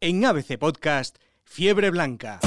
En 0.00 0.24
ABC 0.24 0.58
Podcast, 0.58 1.16
Fiebre 1.42 1.90
Blanca. 1.90 2.38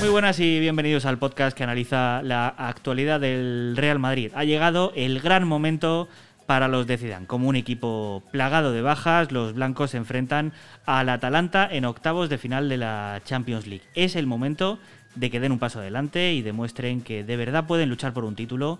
Muy 0.00 0.08
buenas 0.08 0.40
y 0.40 0.60
bienvenidos 0.60 1.04
al 1.04 1.18
podcast 1.18 1.54
que 1.54 1.64
analiza 1.64 2.22
la 2.22 2.48
actualidad 2.48 3.20
del 3.20 3.74
Real 3.76 3.98
Madrid. 3.98 4.32
Ha 4.34 4.44
llegado 4.44 4.94
el 4.96 5.20
gran 5.20 5.46
momento 5.46 6.08
para 6.46 6.68
los 6.68 6.86
de 6.86 6.98
Zidane. 6.98 7.26
Como 7.26 7.48
un 7.48 7.56
equipo 7.56 8.22
plagado 8.30 8.72
de 8.72 8.82
bajas, 8.82 9.32
los 9.32 9.54
blancos 9.54 9.90
se 9.92 9.96
enfrentan 9.96 10.52
al 10.86 11.08
Atalanta 11.08 11.68
en 11.70 11.84
octavos 11.84 12.28
de 12.28 12.38
final 12.38 12.68
de 12.68 12.76
la 12.76 13.20
Champions 13.24 13.66
League. 13.66 13.84
Es 13.94 14.16
el 14.16 14.26
momento 14.26 14.78
de 15.14 15.30
que 15.30 15.40
den 15.40 15.52
un 15.52 15.58
paso 15.58 15.80
adelante 15.80 16.32
y 16.32 16.42
demuestren 16.42 17.00
que 17.02 17.24
de 17.24 17.36
verdad 17.36 17.66
pueden 17.66 17.88
luchar 17.88 18.12
por 18.12 18.24
un 18.24 18.34
título 18.34 18.78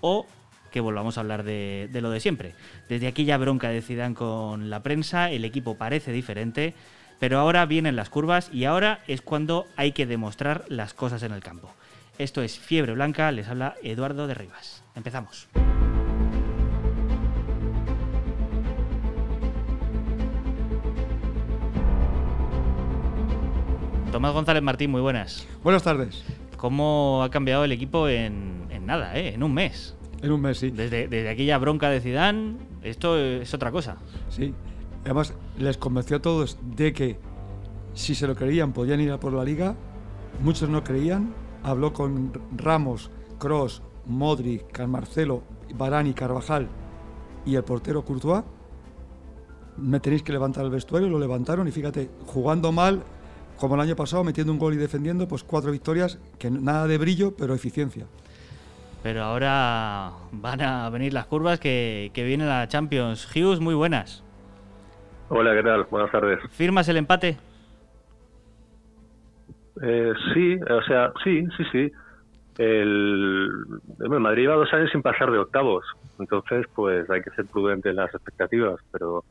o 0.00 0.26
que 0.70 0.80
volvamos 0.80 1.16
a 1.16 1.20
hablar 1.20 1.42
de, 1.42 1.88
lo 1.92 2.10
de 2.10 2.20
siempre. 2.20 2.54
Desde 2.88 3.06
aquí 3.06 3.24
ya 3.24 3.38
bronca 3.38 3.68
de 3.68 3.82
Zidane 3.82 4.14
con 4.14 4.68
la 4.68 4.82
prensa, 4.82 5.30
el 5.30 5.44
equipo 5.44 5.76
parece 5.76 6.12
diferente, 6.12 6.74
pero 7.18 7.38
ahora 7.38 7.64
vienen 7.64 7.96
las 7.96 8.10
curvas 8.10 8.50
y 8.52 8.64
ahora 8.64 9.00
es 9.06 9.22
cuando 9.22 9.66
hay 9.76 9.92
que 9.92 10.06
demostrar 10.06 10.64
las 10.68 10.92
cosas 10.92 11.22
en 11.22 11.32
el 11.32 11.40
campo. 11.40 11.72
Esto 12.18 12.42
es 12.42 12.58
Fiebre 12.58 12.92
Blanca, 12.92 13.30
les 13.32 13.48
habla 13.48 13.74
Eduardo 13.82 14.26
de 14.26 14.34
Rivas. 14.34 14.82
Empezamos. 14.94 15.48
Tomás 24.12 24.32
González 24.32 24.62
Martín, 24.62 24.90
muy 24.90 25.00
buenas. 25.00 25.46
Buenas 25.62 25.82
tardes. 25.82 26.24
¿Cómo 26.56 27.22
ha 27.22 27.30
cambiado 27.30 27.64
el 27.64 27.72
equipo 27.72 28.08
en, 28.08 28.66
en 28.70 28.86
nada, 28.86 29.16
eh? 29.16 29.34
en 29.34 29.42
un 29.42 29.52
mes? 29.52 29.96
En 30.22 30.32
un 30.32 30.40
mes, 30.40 30.58
sí. 30.58 30.70
Desde, 30.70 31.08
desde 31.08 31.28
aquella 31.28 31.58
bronca 31.58 31.90
de 31.90 32.00
Zidane, 32.00 32.56
esto 32.82 33.18
es 33.18 33.52
otra 33.52 33.70
cosa. 33.70 33.96
Sí. 34.28 34.54
Además, 35.04 35.34
les 35.58 35.76
convenció 35.76 36.16
a 36.16 36.22
todos 36.22 36.58
de 36.62 36.92
que 36.92 37.18
si 37.94 38.14
se 38.14 38.26
lo 38.26 38.34
creían 38.36 38.72
podían 38.72 39.00
ir 39.00 39.10
a 39.10 39.20
por 39.20 39.32
la 39.32 39.44
liga. 39.44 39.76
Muchos 40.42 40.68
no 40.68 40.82
creían. 40.82 41.34
Habló 41.62 41.92
con 41.92 42.32
Ramos, 42.56 43.10
Cross, 43.38 43.82
Modric, 44.06 44.78
Marcelo, 44.86 45.42
Barani, 45.74 46.14
Carvajal 46.14 46.68
y 47.44 47.56
el 47.56 47.64
portero 47.64 48.04
Courtois. 48.04 48.44
Me 49.76 50.00
tenéis 50.00 50.22
que 50.22 50.32
levantar 50.32 50.64
el 50.64 50.70
vestuario, 50.70 51.08
lo 51.08 51.18
levantaron 51.18 51.68
y 51.68 51.70
fíjate, 51.70 52.10
jugando 52.24 52.72
mal, 52.72 53.02
como 53.58 53.74
el 53.74 53.80
año 53.80 53.96
pasado, 53.96 54.24
metiendo 54.24 54.52
un 54.52 54.58
gol 54.58 54.74
y 54.74 54.76
defendiendo, 54.76 55.26
pues 55.28 55.42
cuatro 55.44 55.72
victorias, 55.72 56.18
que 56.38 56.50
nada 56.50 56.86
de 56.86 56.98
brillo, 56.98 57.34
pero 57.36 57.54
eficiencia. 57.54 58.06
Pero 59.02 59.22
ahora 59.22 60.10
van 60.32 60.60
a 60.60 60.90
venir 60.90 61.12
las 61.12 61.26
curvas 61.26 61.60
que, 61.60 62.10
que 62.12 62.24
viene 62.24 62.44
la 62.44 62.66
Champions. 62.68 63.28
Hughes, 63.34 63.60
muy 63.60 63.74
buenas. 63.74 64.24
Hola, 65.28 65.54
¿qué 65.54 65.62
tal? 65.62 65.84
Buenas 65.84 66.10
tardes. 66.10 66.38
¿Firmas 66.50 66.88
el 66.88 66.96
empate? 66.96 67.36
Eh, 69.82 70.12
sí, 70.32 70.54
o 70.56 70.82
sea, 70.82 71.12
sí, 71.22 71.46
sí, 71.56 71.64
sí. 71.72 71.92
El, 72.58 73.48
el 74.00 74.20
Madrid 74.20 74.44
lleva 74.44 74.54
dos 74.54 74.72
años 74.72 74.90
sin 74.90 75.02
pasar 75.02 75.30
de 75.30 75.38
octavos, 75.38 75.84
entonces 76.18 76.64
pues 76.74 77.08
hay 77.10 77.20
que 77.22 77.30
ser 77.32 77.44
prudente 77.46 77.90
en 77.90 77.96
las 77.96 78.14
expectativas, 78.14 78.80
pero 78.90 79.24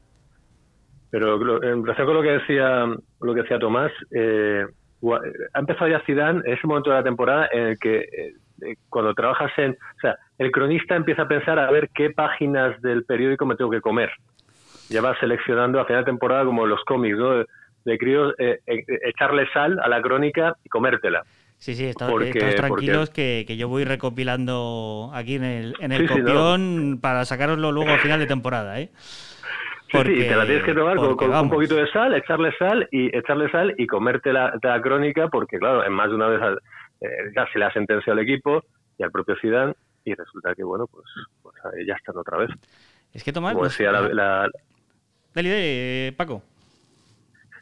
pero 1.15 1.37
lo- 1.37 1.63
en 1.63 1.81
relación 1.81 2.07
con 2.07 2.15
lo 2.17 2.21
que 2.21 2.31
decía 2.31 2.85
lo 3.21 3.33
que 3.33 3.41
decía 3.43 3.57
Tomás, 3.57 3.89
eh, 4.11 4.65
ha 5.53 5.59
empezado 5.59 5.87
ya 5.89 6.01
Zidane 6.05 6.41
en 6.45 6.53
ese 6.53 6.67
momento 6.67 6.89
de 6.89 6.97
la 6.97 7.03
temporada 7.03 7.47
en 7.53 7.67
el 7.67 7.79
que 7.79 7.99
eh, 7.99 8.33
eh, 8.63 8.75
cuando 8.89 9.13
trabajas 9.13 9.49
en, 9.57 9.71
o 9.71 9.99
sea, 10.01 10.17
el 10.37 10.51
cronista 10.51 10.93
empieza 10.97 11.21
a 11.21 11.27
pensar 11.29 11.57
a 11.57 11.71
ver 11.71 11.89
qué 11.95 12.09
páginas 12.09 12.81
del 12.81 13.05
periódico 13.05 13.45
me 13.45 13.55
tengo 13.55 13.71
que 13.71 13.79
comer. 13.79 14.09
Ya 14.89 15.01
va 15.01 15.17
seleccionando 15.17 15.79
a 15.79 15.85
final 15.85 16.01
de 16.01 16.11
temporada 16.11 16.43
como 16.43 16.65
los 16.65 16.83
cómics, 16.83 17.17
¿no? 17.17 17.31
De, 17.37 17.45
de 17.85 17.97
críos, 17.97 18.33
eh, 18.37 18.59
echarle 18.65 19.47
sal 19.53 19.79
a 19.81 19.87
la 19.87 20.01
crónica 20.01 20.55
y 20.65 20.69
comértela. 20.69 21.23
Sí, 21.57 21.75
sí, 21.75 21.85
estamos 21.85 22.19
tranquilos 22.55 23.09
porque- 23.09 23.39
que, 23.39 23.45
que 23.47 23.57
yo 23.57 23.69
voy 23.69 23.85
recopilando 23.85 25.11
aquí 25.13 25.35
en 25.35 25.43
el, 25.45 25.75
en 25.79 25.91
el 25.93 26.01
Sí, 26.01 26.07
sí, 26.13 26.19
no. 26.19 26.25
copión 26.25 26.99
para 27.01 27.23
sacaroslo 27.23 27.71
luego 27.71 27.91
al 27.91 27.99
final 27.99 28.19
de 28.19 28.25
temporada, 28.25 28.79
¿eh? 28.81 28.89
Sí, 29.91 29.97
sí, 30.03 30.11
y 30.13 30.27
te 30.27 30.35
la 30.35 30.45
tienes 30.45 30.63
que 30.63 30.73
tomar 30.73 30.97
con, 30.97 31.07
porque 31.09 31.25
con 31.27 31.35
un 31.35 31.49
poquito 31.49 31.75
de 31.75 31.87
sal, 31.91 32.13
echarle 32.15 32.51
sal 32.57 32.87
y 32.91 33.15
echarle 33.15 33.49
sal 33.51 33.73
y 33.77 33.85
comerte 33.87 34.33
la, 34.33 34.57
la 34.61 34.81
crónica, 34.81 35.27
porque 35.27 35.57
claro, 35.59 35.85
en 35.85 35.93
más 35.93 36.09
de 36.09 36.15
una 36.15 36.27
vez 36.27 36.41
eh, 37.01 37.07
ya 37.35 37.45
se 37.53 37.59
le 37.59 37.65
ha 37.65 37.71
sentenciado 37.71 38.17
al 38.19 38.23
equipo 38.25 38.63
y 38.97 39.03
al 39.03 39.11
propio 39.11 39.35
Zidane 39.39 39.73
y 40.03 40.13
resulta 40.15 40.53
que 40.55 40.63
bueno, 40.63 40.87
pues, 40.87 41.05
pues 41.41 41.55
ya 41.85 41.93
están 41.95 42.17
otra 42.17 42.37
vez. 42.37 42.49
Es 43.13 43.23
que. 43.23 43.31
Como 43.31 43.51
pues, 43.53 43.79
la, 43.79 44.01
la- 44.01 44.49
Dale, 45.33 45.49
dale, 45.49 46.13
Paco. 46.17 46.41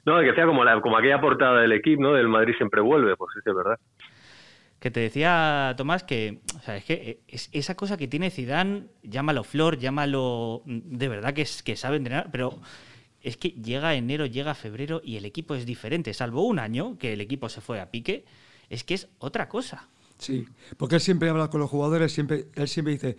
no, 0.05 0.19
que 0.19 0.25
decía 0.27 0.45
como 0.45 0.63
la, 0.63 0.79
como 0.79 0.97
aquella 0.97 1.19
portada 1.19 1.61
del 1.61 1.71
equipo, 1.71 2.03
¿no? 2.03 2.13
Del 2.13 2.27
Madrid 2.27 2.53
siempre 2.57 2.81
vuelve, 2.81 3.15
pues 3.17 3.31
sí, 3.33 3.39
es 3.45 3.55
verdad. 3.55 3.77
Que 4.83 4.91
te 4.91 4.99
decía 4.99 5.75
Tomás 5.77 6.03
que, 6.03 6.41
o 6.59 6.61
sea, 6.61 6.75
es 6.75 6.83
que 6.83 6.93
eh, 6.93 7.19
es 7.29 7.47
esa 7.53 7.73
cosa 7.73 7.95
que 7.95 8.09
tiene 8.09 8.29
Zidane, 8.29 8.87
llámalo 9.01 9.45
flor, 9.45 9.79
llámalo 9.79 10.61
mm, 10.65 10.97
de 10.97 11.07
verdad 11.07 11.33
que, 11.33 11.43
es, 11.43 11.63
que 11.63 11.77
sabe 11.77 11.95
entrenar, 11.95 12.27
pero 12.33 12.59
es 13.21 13.37
que 13.37 13.51
llega 13.51 13.95
enero, 13.95 14.25
llega 14.25 14.53
febrero 14.55 15.01
y 15.01 15.15
el 15.15 15.23
equipo 15.23 15.55
es 15.55 15.65
diferente, 15.65 16.13
salvo 16.13 16.45
un 16.45 16.59
año 16.59 16.97
que 16.97 17.13
el 17.13 17.21
equipo 17.21 17.47
se 17.47 17.61
fue 17.61 17.79
a 17.79 17.91
pique, 17.91 18.25
es 18.69 18.83
que 18.83 18.95
es 18.95 19.07
otra 19.19 19.47
cosa. 19.47 19.87
Sí, 20.17 20.45
porque 20.75 20.95
él 20.95 21.01
siempre 21.01 21.29
habla 21.29 21.49
con 21.49 21.61
los 21.61 21.69
jugadores, 21.69 22.11
siempre, 22.11 22.47
él 22.53 22.67
siempre 22.67 22.91
dice, 22.91 23.15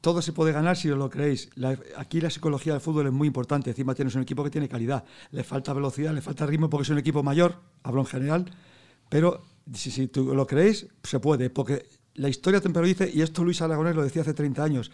todo 0.00 0.22
se 0.22 0.32
puede 0.32 0.52
ganar 0.52 0.76
si 0.76 0.92
os 0.92 0.96
lo 0.96 1.10
creéis. 1.10 1.50
Aquí 1.96 2.20
la 2.20 2.30
psicología 2.30 2.72
del 2.72 2.80
fútbol 2.80 3.08
es 3.08 3.12
muy 3.12 3.26
importante. 3.26 3.70
Encima 3.70 3.96
tienes 3.96 4.14
un 4.14 4.22
equipo 4.22 4.44
que 4.44 4.50
tiene 4.50 4.68
calidad. 4.68 5.04
Le 5.32 5.42
falta 5.42 5.72
velocidad, 5.72 6.14
le 6.14 6.20
falta 6.20 6.46
ritmo 6.46 6.70
porque 6.70 6.84
es 6.84 6.90
un 6.90 6.98
equipo 6.98 7.24
mayor, 7.24 7.56
hablo 7.82 8.02
en 8.02 8.06
general. 8.06 8.44
Pero 9.08 9.42
si, 9.72 9.90
si 9.90 10.08
tú 10.08 10.34
lo 10.34 10.46
creéis, 10.46 10.86
se 11.02 11.20
puede. 11.20 11.50
Porque 11.50 11.86
la 12.14 12.28
historia 12.28 12.60
lo 12.64 12.82
dice, 12.82 13.10
y 13.12 13.22
esto 13.22 13.44
Luis 13.44 13.62
Aragonés 13.62 13.96
lo 13.96 14.02
decía 14.02 14.22
hace 14.22 14.34
30 14.34 14.62
años, 14.62 14.92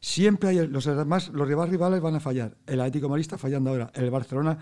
siempre 0.00 0.50
hay 0.50 0.66
los 0.66 0.84
demás, 0.84 1.30
los 1.30 1.48
rivales 1.48 2.00
van 2.00 2.14
a 2.14 2.20
fallar. 2.20 2.56
El 2.66 2.80
Atlético 2.80 3.16
está 3.16 3.38
fallando 3.38 3.70
ahora. 3.70 3.90
El 3.94 4.10
Barcelona 4.10 4.58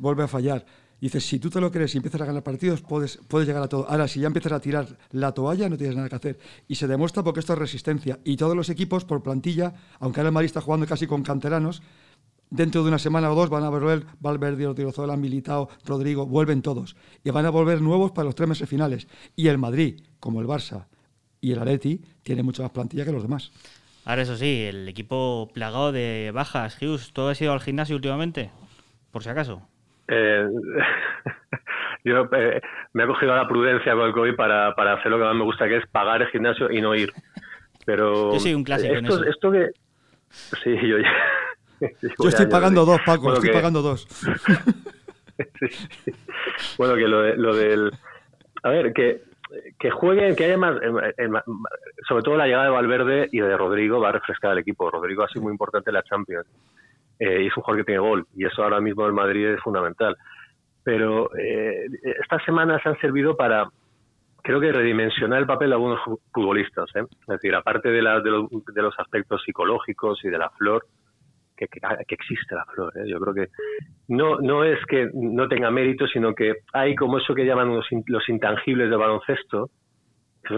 vuelve 0.00 0.24
a 0.24 0.28
fallar. 0.28 0.64
Dice, 1.00 1.18
si 1.20 1.38
tú 1.38 1.48
te 1.48 1.60
lo 1.62 1.72
crees 1.72 1.94
y 1.94 1.96
empiezas 1.96 2.20
a 2.20 2.26
ganar 2.26 2.42
partidos, 2.42 2.82
puedes, 2.82 3.18
puedes 3.26 3.48
llegar 3.48 3.62
a 3.62 3.68
todo. 3.68 3.88
Ahora, 3.88 4.06
si 4.06 4.20
ya 4.20 4.26
empiezas 4.26 4.52
a 4.52 4.60
tirar 4.60 4.98
la 5.12 5.32
toalla, 5.32 5.68
no 5.70 5.78
tienes 5.78 5.96
nada 5.96 6.10
que 6.10 6.16
hacer. 6.16 6.38
Y 6.68 6.74
se 6.74 6.86
demuestra 6.86 7.22
porque 7.22 7.40
esto 7.40 7.54
es 7.54 7.58
resistencia. 7.58 8.18
Y 8.22 8.36
todos 8.36 8.54
los 8.54 8.68
equipos, 8.68 9.06
por 9.06 9.22
plantilla, 9.22 9.72
aunque 9.98 10.20
ahora 10.20 10.28
el 10.28 10.34
Madrid 10.34 10.46
está 10.46 10.60
jugando 10.60 10.86
casi 10.86 11.06
con 11.06 11.22
canteranos, 11.22 11.82
dentro 12.50 12.82
de 12.82 12.88
una 12.88 12.98
semana 12.98 13.30
o 13.30 13.34
dos 13.34 13.48
van 13.48 13.64
a 13.64 13.70
volver 13.70 14.02
Valverde, 14.20 14.66
Odriozola, 14.66 15.16
Militao, 15.16 15.68
Rodrigo, 15.86 16.26
vuelven 16.26 16.62
todos. 16.62 16.96
Y 17.24 17.30
van 17.30 17.46
a 17.46 17.50
volver 17.50 17.80
nuevos 17.80 18.12
para 18.12 18.26
los 18.26 18.34
tres 18.34 18.48
meses 18.48 18.68
finales. 18.68 19.08
Y 19.36 19.48
el 19.48 19.58
Madrid, 19.58 20.00
como 20.18 20.40
el 20.40 20.46
Barça 20.46 20.86
y 21.40 21.52
el 21.52 21.58
Atleti, 21.58 22.00
tiene 22.22 22.42
mucha 22.42 22.62
más 22.62 22.72
plantilla 22.72 23.04
que 23.04 23.12
los 23.12 23.22
demás. 23.22 23.52
Ahora 24.04 24.22
eso 24.22 24.36
sí, 24.36 24.64
el 24.68 24.88
equipo 24.88 25.48
plagado 25.54 25.92
de 25.92 26.30
bajas. 26.34 26.76
Hughes, 26.80 27.12
¿tú 27.12 27.22
has 27.22 27.40
ido 27.40 27.52
al 27.52 27.60
gimnasio 27.60 27.96
últimamente? 27.96 28.50
Por 29.10 29.22
si 29.22 29.28
acaso. 29.28 29.62
Eh, 30.08 30.46
yo 32.04 32.28
eh, 32.32 32.60
me 32.92 33.04
he 33.04 33.06
cogido 33.06 33.36
la 33.36 33.46
prudencia 33.46 33.94
con 33.94 34.06
el 34.06 34.12
COVID 34.12 34.34
para, 34.34 34.74
para 34.74 34.94
hacer 34.94 35.10
lo 35.10 35.18
que 35.18 35.24
más 35.24 35.36
me 35.36 35.44
gusta, 35.44 35.68
que 35.68 35.76
es 35.76 35.86
pagar 35.86 36.22
el 36.22 36.28
gimnasio 36.28 36.70
y 36.70 36.80
no 36.80 36.94
ir. 36.94 37.12
Pero 37.86 38.32
Yo 38.32 38.40
soy 38.40 38.54
un 38.54 38.64
clásico 38.64 38.94
en 38.94 39.04
esto, 39.04 39.22
eso. 39.22 39.30
esto 39.30 39.52
que... 39.52 39.70
Sí, 40.30 40.76
yo 40.86 40.98
ya... 40.98 41.08
Yo 42.22 42.28
estoy 42.28 42.46
pagando 42.46 42.84
dos, 42.84 43.00
Paco, 43.06 43.22
Bueno, 43.22 43.34
estoy 43.38 43.50
que- 43.50 43.56
pagando 43.56 43.82
dos. 43.82 44.06
Bueno, 46.78 46.94
que 46.94 47.08
lo, 47.08 47.22
de- 47.22 47.36
lo 47.36 47.54
del... 47.54 47.90
A 48.62 48.68
ver, 48.70 48.92
que, 48.92 49.22
que 49.78 49.90
jueguen, 49.90 50.36
que 50.36 50.44
haya 50.44 50.58
más... 50.58 50.76
sobre 52.08 52.22
todo 52.22 52.36
la 52.36 52.46
llegada 52.46 52.64
de 52.64 52.70
Valverde 52.70 53.28
y 53.32 53.40
de 53.40 53.56
Rodrigo 53.56 54.00
va 54.00 54.10
a 54.10 54.12
refrescar 54.12 54.52
al 54.52 54.58
equipo. 54.58 54.90
Rodrigo 54.90 55.22
ha 55.24 55.28
sido 55.28 55.42
muy 55.42 55.52
importante 55.52 55.90
en 55.90 55.94
la 55.94 56.02
Champions. 56.02 56.46
Eh, 57.18 57.42
y 57.42 57.46
es 57.46 57.56
un 57.56 57.62
jugador 57.62 57.82
que 57.84 57.86
tiene 57.86 58.00
gol. 58.00 58.26
Y 58.36 58.44
eso 58.44 58.62
ahora 58.62 58.80
mismo 58.80 59.06
en 59.06 59.14
Madrid 59.14 59.46
es 59.46 59.60
fundamental. 59.60 60.16
Pero 60.82 61.30
eh, 61.36 61.86
estas 62.22 62.42
semanas 62.44 62.80
han 62.84 62.98
servido 63.00 63.36
para, 63.36 63.68
creo 64.42 64.60
que 64.60 64.72
redimensionar 64.72 65.38
el 65.40 65.46
papel 65.46 65.68
de 65.70 65.74
algunos 65.74 66.02
fu- 66.04 66.20
futbolistas. 66.32 66.88
¿eh? 66.96 67.04
Es 67.22 67.26
decir, 67.26 67.54
aparte 67.54 67.90
de, 67.90 68.02
la- 68.02 68.20
de, 68.20 68.30
los, 68.30 68.46
de 68.50 68.82
los 68.82 68.94
aspectos 68.98 69.42
psicológicos 69.44 70.22
y 70.24 70.28
de 70.28 70.38
la 70.38 70.50
flor, 70.50 70.86
que, 71.68 71.80
que- 71.80 72.04
que 72.06 72.14
existe 72.14 72.54
la 72.54 72.64
flor. 72.74 72.92
¿eh? 72.96 73.08
Yo 73.08 73.20
creo 73.20 73.34
que 73.34 73.48
no, 74.08 74.38
no 74.40 74.64
es 74.64 74.78
que 74.86 75.08
no 75.14 75.48
tenga 75.48 75.70
mérito, 75.70 76.06
sino 76.08 76.34
que 76.34 76.54
hay 76.72 76.94
como 76.94 77.18
eso 77.18 77.34
que 77.34 77.44
llaman 77.44 77.68
los, 77.68 77.86
los 78.06 78.28
intangibles 78.28 78.88
del 78.90 78.98
baloncesto, 78.98 79.70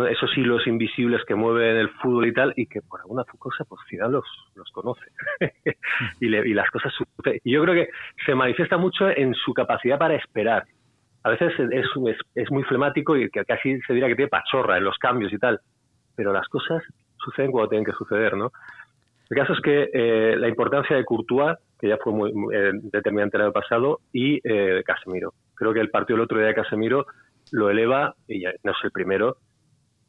esos 0.08 0.38
hilos 0.38 0.66
invisibles 0.68 1.22
que 1.26 1.34
mueven 1.34 1.76
el 1.76 1.90
fútbol 2.00 2.26
y 2.28 2.32
tal, 2.32 2.52
y 2.56 2.66
que 2.66 2.80
por 2.82 3.00
alguna 3.00 3.24
cosa, 3.38 3.64
pues 3.64 3.80
Zidane 3.90 4.12
los, 4.12 4.24
los 4.54 4.70
conoce. 4.70 5.04
y, 6.20 6.26
y 6.34 6.54
las 6.54 6.70
cosas 6.70 6.94
Y 7.44 7.52
yo 7.52 7.62
creo 7.64 7.74
que 7.74 7.90
se 8.24 8.34
manifiesta 8.34 8.76
mucho 8.78 9.10
en 9.10 9.34
su 9.34 9.52
capacidad 9.52 9.98
para 9.98 10.14
esperar. 10.14 10.64
A 11.24 11.30
veces 11.30 11.52
es, 11.58 11.84
es, 12.06 12.16
es 12.34 12.50
muy 12.50 12.62
flemático 12.64 13.16
y 13.16 13.28
que 13.30 13.44
casi 13.44 13.80
se 13.82 13.92
diría 13.92 14.08
que 14.08 14.16
tiene 14.16 14.28
pachorra 14.28 14.78
en 14.78 14.84
los 14.84 14.96
cambios 14.98 15.32
y 15.32 15.38
tal, 15.38 15.60
pero 16.16 16.32
las 16.32 16.48
cosas 16.48 16.82
suceden 17.16 17.50
cuando 17.52 17.68
tienen 17.70 17.84
que 17.84 17.92
suceder, 17.92 18.36
¿no? 18.36 18.50
El 19.30 19.36
caso 19.36 19.52
es 19.54 19.60
que 19.60 19.90
eh, 19.92 20.36
la 20.36 20.48
importancia 20.48 20.96
de 20.96 21.04
Courtois, 21.04 21.56
que 21.78 21.88
ya 21.88 21.96
fue 21.98 22.12
muy, 22.12 22.30
eh, 22.54 22.72
determinante 22.74 23.36
el 23.36 23.44
año 23.44 23.52
pasado, 23.52 24.00
y 24.12 24.40
eh, 24.44 24.82
Casemiro. 24.84 25.32
Creo 25.54 25.72
que 25.72 25.80
el 25.80 25.90
partido 25.90 26.16
del 26.16 26.24
otro 26.24 26.38
día 26.38 26.48
de 26.48 26.54
Casemiro 26.54 27.06
lo 27.50 27.70
eleva, 27.70 28.14
y 28.28 28.42
ya 28.42 28.52
no 28.62 28.72
es 28.72 28.78
el 28.84 28.90
primero, 28.90 29.36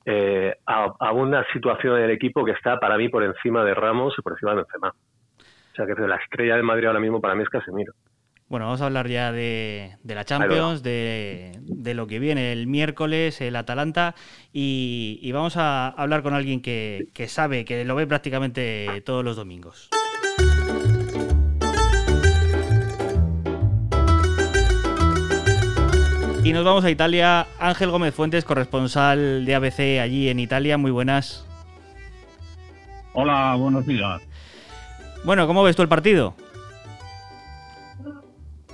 eh, 0.06 0.54
a, 0.66 1.12
una 1.14 1.46
situación 1.54 1.98
en 1.98 2.04
el 2.04 2.12
equipo 2.12 2.44
que 2.44 2.52
está 2.52 2.78
para 2.78 2.98
mí 2.98 3.08
por 3.08 3.24
encima 3.24 3.64
de 3.64 3.74
Ramos 3.74 4.14
y 4.18 4.22
por 4.22 4.34
encima 4.34 4.52
de 4.52 4.58
Benzema. 4.58 4.90
O 4.90 5.76
sea 5.76 5.86
que 5.86 5.94
la 5.94 6.18
estrella 6.18 6.58
de 6.58 6.64
Madrid 6.64 6.88
ahora 6.88 7.00
mismo 7.00 7.22
para 7.22 7.36
mí 7.36 7.44
es 7.44 7.50
Casemiro. 7.50 7.94
Bueno, 8.48 8.66
vamos 8.66 8.82
a 8.82 8.86
hablar 8.86 9.08
ya 9.08 9.32
de, 9.32 9.98
la 10.04 10.26
Champions, 10.26 10.84
de, 10.84 11.60
lo 11.96 12.08
que 12.08 12.20
viene 12.20 12.52
el 12.52 12.68
miércoles, 12.68 13.42
el 13.42 13.56
Atalanta, 13.56 14.16
y, 14.52 15.32
vamos 15.32 15.58
a 15.58 15.88
hablar 15.88 16.22
con 16.24 16.34
alguien 16.34 16.62
que, 16.62 17.08
que 17.14 17.28
sabe, 17.28 17.66
que 17.66 17.84
lo 17.84 17.96
ve 17.96 18.06
prácticamente 18.06 19.02
todos 19.06 19.24
los 19.24 19.36
domingos. 19.36 19.90
Y 26.44 26.52
nos 26.52 26.66
vamos 26.66 26.84
a 26.84 26.90
Italia. 26.90 27.48
Ángel 27.58 27.90
Gómez 27.90 28.14
Fuentes, 28.14 28.44
corresponsal 28.44 29.46
de 29.46 29.56
ABC 29.56 30.02
allí 30.02 30.28
en 30.28 30.42
Italia. 30.42 30.78
Muy 30.78 30.92
buenas. 30.92 31.48
Hola, 33.14 33.56
buenos 33.56 33.86
días. 33.86 34.22
Bueno, 35.24 35.48
¿cómo 35.48 35.64
ves 35.64 35.78
tú 35.78 35.84
el 35.84 35.88
partido? 35.88 36.36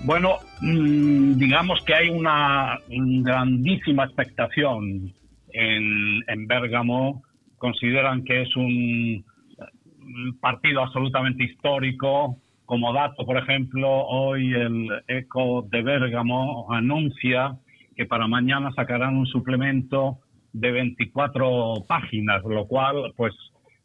Bueno, 0.09 0.37
mm, 0.61 1.37
digamos 1.37 1.83
que 1.85 1.93
hay 1.93 2.09
una 2.09 2.79
grandísima 2.87 4.05
expectación 4.05 5.13
en, 5.53 6.23
en 6.27 6.47
Bérgamo. 6.47 7.21
Consideran 7.59 8.23
que 8.23 8.41
es 8.41 8.55
un 8.55 9.23
partido 10.41 10.81
absolutamente 10.81 11.43
histórico, 11.43 12.37
como 12.65 12.91
dato, 12.91 13.23
por 13.23 13.37
ejemplo, 13.37 13.87
hoy 13.87 14.51
el 14.51 14.87
ECO 15.07 15.67
de 15.69 15.83
Bérgamo 15.83 16.65
anuncia 16.73 17.59
que 17.95 18.07
para 18.07 18.27
mañana 18.27 18.71
sacarán 18.75 19.15
un 19.15 19.27
suplemento 19.27 20.17
de 20.53 20.71
24 20.71 21.85
páginas, 21.87 22.43
lo 22.45 22.65
cual, 22.65 23.13
pues, 23.15 23.35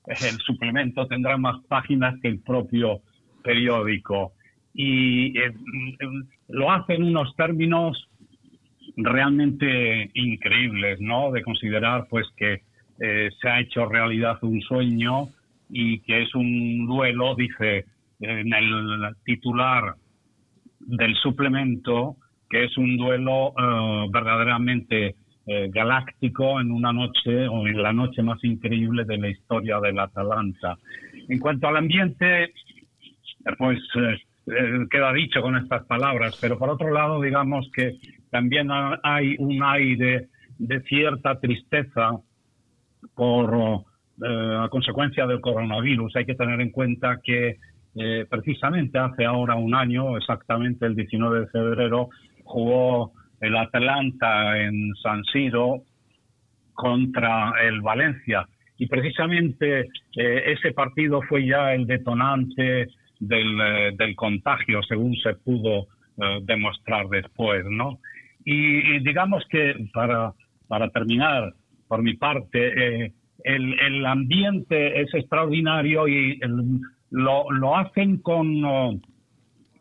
el 0.06 0.38
suplemento 0.38 1.06
tendrá 1.06 1.36
más 1.36 1.62
páginas 1.68 2.14
que 2.22 2.28
el 2.28 2.40
propio 2.40 3.02
periódico. 3.42 4.32
Y 4.74 5.38
eh, 5.38 5.54
lo 6.48 6.70
hace 6.70 6.94
en 6.94 7.04
unos 7.04 7.34
términos 7.36 8.08
realmente 8.96 10.10
increíbles, 10.14 11.00
¿no? 11.00 11.30
De 11.32 11.42
considerar, 11.42 12.06
pues, 12.10 12.26
que 12.36 12.62
eh, 13.00 13.30
se 13.40 13.48
ha 13.48 13.60
hecho 13.60 13.86
realidad 13.86 14.38
un 14.42 14.60
sueño 14.62 15.28
y 15.70 16.00
que 16.00 16.22
es 16.22 16.34
un 16.34 16.86
duelo, 16.86 17.34
dice 17.34 17.86
en 18.20 18.52
el 18.52 19.14
titular 19.24 19.94
del 20.80 21.14
suplemento, 21.16 22.16
que 22.48 22.64
es 22.64 22.78
un 22.78 22.96
duelo 22.96 23.52
eh, 23.58 24.08
verdaderamente 24.10 25.16
eh, 25.46 25.68
galáctico 25.72 26.60
en 26.60 26.70
una 26.70 26.92
noche 26.92 27.48
o 27.48 27.66
en 27.66 27.82
la 27.82 27.92
noche 27.92 28.22
más 28.22 28.42
increíble 28.44 29.04
de 29.04 29.18
la 29.18 29.28
historia 29.28 29.80
del 29.80 29.98
Atalanta. 29.98 30.78
En 31.28 31.38
cuanto 31.38 31.68
al 31.68 31.76
ambiente, 31.78 32.52
pues 33.58 33.80
eh, 34.46 34.87
queda 34.91 35.12
dicho 35.12 35.41
con 35.43 35.56
estas 35.56 35.85
palabras, 35.87 36.38
pero 36.41 36.58
por 36.58 36.70
otro 36.70 36.93
lado, 36.93 37.20
digamos 37.20 37.70
que 37.75 37.99
también 38.31 38.69
hay 39.02 39.37
un 39.38 39.62
aire 39.62 40.29
de 40.58 40.81
cierta 40.82 41.38
tristeza 41.41 42.19
por 43.14 43.85
a 44.23 44.69
consecuencia 44.70 45.26
del 45.26 45.41
coronavirus. 45.41 46.14
Hay 46.17 46.25
que 46.25 46.37
tener 46.37 46.61
en 46.61 46.70
cuenta 46.70 47.20
que 47.23 47.58
eh, 47.96 48.26
precisamente 48.29 48.99
hace 48.99 49.25
ahora 49.25 49.55
un 49.55 49.75
año, 49.75 50.17
exactamente 50.17 50.87
el 50.87 50.96
19 50.96 51.41
de 51.41 51.46
febrero, 51.49 52.08
jugó 52.43 53.12
el 53.41 53.56
Atalanta 53.56 54.58
en 54.61 54.93
San 55.02 55.23
Siro 55.25 55.82
contra 56.73 57.55
el 57.62 57.81
Valencia. 57.82 58.49
Y 58.79 58.87
precisamente 58.88 59.88
eh, 60.17 60.43
ese 60.46 60.73
partido 60.73 61.23
fue 61.23 61.46
ya 61.46 61.73
el 61.73 61.87
detonante 61.87 62.88
del, 63.28 63.60
eh, 63.98 64.14
contagio, 64.14 64.82
según 64.82 65.14
se 65.16 65.34
pudo 65.34 65.86
demostrar 66.42 67.08
después, 67.08 67.64
¿no? 67.68 67.98
Y, 68.44 69.00
digamos 69.00 69.42
que 69.50 69.74
para, 69.92 70.32
para 70.68 70.88
terminar, 70.90 71.52
por 71.88 72.04
mi 72.04 72.14
parte, 72.14 73.12
el, 73.42 73.80
el 73.80 74.06
ambiente 74.06 75.00
es 75.00 75.12
extraordinario 75.12 76.06
y 76.06 76.38
lo, 77.14 77.50
lo 77.50 77.76
hacen 77.76 78.18
con 78.18 78.64
uh, 78.64 79.00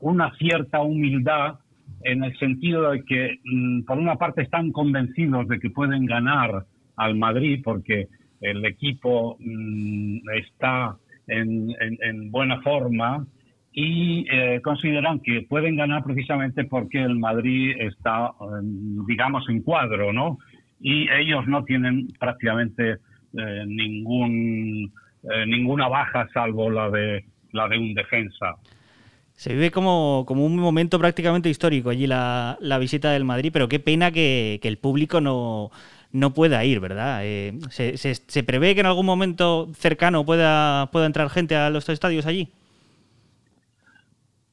una 0.02 0.36
cierta 0.36 0.82
humildad 0.82 1.56
en 2.04 2.24
el 2.24 2.38
sentido 2.38 2.92
de 2.92 3.04
que, 3.04 3.40
mm, 3.44 3.84
por 3.84 3.98
una 3.98 4.18
parte, 4.18 4.44
están 4.44 4.72
convencidos 4.72 5.48
de 5.48 5.60
que 5.60 5.70
pueden 5.70 6.06
ganar 6.06 6.66
al 6.96 7.16
Madrid 7.16 7.62
porque 7.64 8.08
el 8.42 8.64
equipo 8.66 9.38
mm, 9.40 10.30
está 10.38 10.98
en, 11.28 11.70
en, 11.80 12.32
buena 12.32 12.62
forma 12.62 13.26
y 13.72 14.26
eh, 14.32 14.62
consideran 14.62 15.20
que 15.20 15.42
pueden 15.42 15.76
ganar 15.76 16.04
precisamente 16.04 16.64
porque 16.66 17.02
el 17.02 17.18
Madrid 17.18 17.76
está, 17.80 18.32
digamos, 19.08 19.48
en 19.50 19.62
cuadro, 19.62 20.14
¿no? 20.14 20.38
Y 20.80 21.10
ellos 21.10 21.48
no 21.48 21.64
tienen 21.64 22.08
prácticamente 22.20 22.98
eh, 23.38 23.64
ningún 23.66 24.92
eh, 25.24 25.46
ninguna 25.48 25.88
baja 25.88 26.28
salvo 26.34 26.70
la 26.70 26.90
de 26.90 27.26
la 27.52 27.68
de 27.68 27.78
un 27.78 27.94
defensa. 27.94 28.58
Se 29.32 29.54
vive 29.54 29.72
como, 29.72 30.26
como 30.28 30.46
un 30.46 30.56
momento 30.58 31.00
prácticamente 31.00 31.50
histórico 31.50 31.90
allí 31.90 32.06
la, 32.06 32.58
la 32.62 32.78
visita 32.78 33.12
del 33.12 33.24
Madrid, 33.24 33.50
pero 33.52 33.68
qué 33.68 33.80
pena 33.80 34.12
que, 34.12 34.60
el 34.62 34.78
público 34.78 35.22
no, 35.22 35.72
no 36.14 36.34
pueda 36.34 36.64
ir, 36.64 36.80
¿verdad? 36.80 37.22
Eh, 37.24 37.54
se, 37.70 37.98
se, 37.98 38.44
prevé 38.44 38.74
que 38.76 38.82
en 38.82 38.86
algún 38.86 39.06
momento 39.06 39.68
cercano 39.74 40.26
pueda, 40.26 40.90
pueda 40.92 41.08
entrar 41.08 41.30
gente 41.30 41.56
a 41.56 41.70
los 41.70 41.90
estadios 41.90 42.26
allí? 42.26 42.48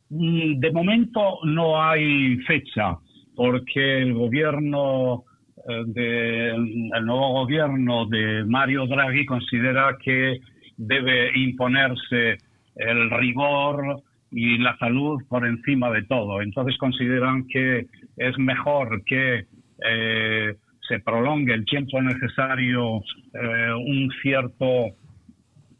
Mm, 0.09 0.59
de 0.59 0.73
momento 0.73 1.39
no 1.45 1.81
hay 1.81 2.39
fecha, 2.39 2.97
porque 3.37 4.03
el 4.03 4.15
gobierno 4.15 5.25
el 5.67 7.05
nuevo 7.05 7.33
gobierno 7.33 8.07
de 8.07 8.45
Mario 8.47 8.87
Draghi 8.87 9.26
considera 9.26 9.97
que 10.02 10.40
debe 10.76 11.38
imponerse 11.38 12.38
el 12.76 13.11
rigor 13.11 14.02
y 14.31 14.59
la 14.59 14.76
salud 14.79 15.23
por 15.29 15.47
encima 15.47 15.90
de 15.90 16.02
todo. 16.05 16.40
Entonces 16.40 16.79
consideran 16.79 17.47
que 17.47 17.87
es 18.17 18.38
mejor 18.38 19.05
que 19.05 19.47
eh, 19.85 20.55
se 20.90 20.99
prolongue 20.99 21.54
el 21.54 21.64
tiempo 21.64 22.02
necesario 22.02 23.00
eh, 23.32 23.73
un 23.73 24.11
cierto 24.23 24.88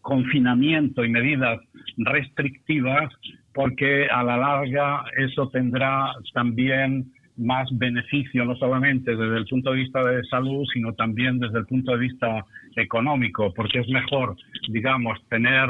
confinamiento 0.01 1.05
y 1.05 1.11
medidas 1.11 1.59
restrictivas 1.99 3.13
porque 3.53 4.07
a 4.09 4.23
la 4.23 4.37
larga 4.37 5.05
eso 5.19 5.49
tendrá 5.51 6.13
también 6.33 7.13
más 7.37 7.69
beneficio, 7.73 8.45
no 8.45 8.55
solamente 8.55 9.17
desde 9.17 9.39
el 9.39 9.47
punto 9.47 9.71
de 9.71 9.79
vista 9.79 10.05
de 10.05 10.23
salud, 10.25 10.65
sino 10.73 10.93
también 10.93 11.39
desde 11.39 11.59
el 11.59 11.67
punto 11.67 11.93
de 11.93 11.99
vista 11.99 12.45
económico, 12.77 13.53
porque 13.55 13.81
es 13.81 13.89
mejor, 13.89 14.37
digamos, 14.69 15.19
tener 15.29 15.69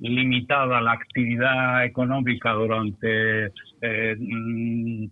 limitada 0.00 0.80
la 0.80 0.92
actividad 0.92 1.84
económica 1.84 2.52
durante 2.52 3.46
eh, 3.82 4.16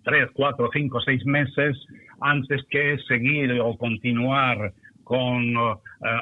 tres, 0.04 0.30
cuatro, 0.33 0.71
cinco, 0.73 1.00
seis 1.00 1.25
meses 1.26 1.76
antes 2.20 2.62
que 2.70 2.99
seguir 3.06 3.61
o 3.61 3.76
continuar 3.76 4.73
con 5.04 5.44
eh, 5.44 5.75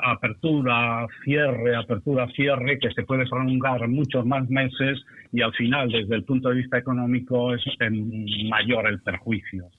apertura, 0.02 1.06
cierre, 1.24 1.74
apertura, 1.74 2.28
cierre, 2.36 2.78
que 2.78 2.90
se 2.92 3.02
puede 3.02 3.26
prolongar 3.26 3.88
muchos 3.88 4.26
más 4.26 4.48
meses 4.50 5.02
y 5.32 5.40
al 5.40 5.54
final, 5.54 5.88
desde 5.88 6.14
el 6.14 6.24
punto 6.24 6.50
de 6.50 6.56
vista 6.56 6.78
económico, 6.78 7.54
es 7.54 7.62
mayor 8.50 8.86
el 8.86 9.00
perjuicio. 9.00 9.70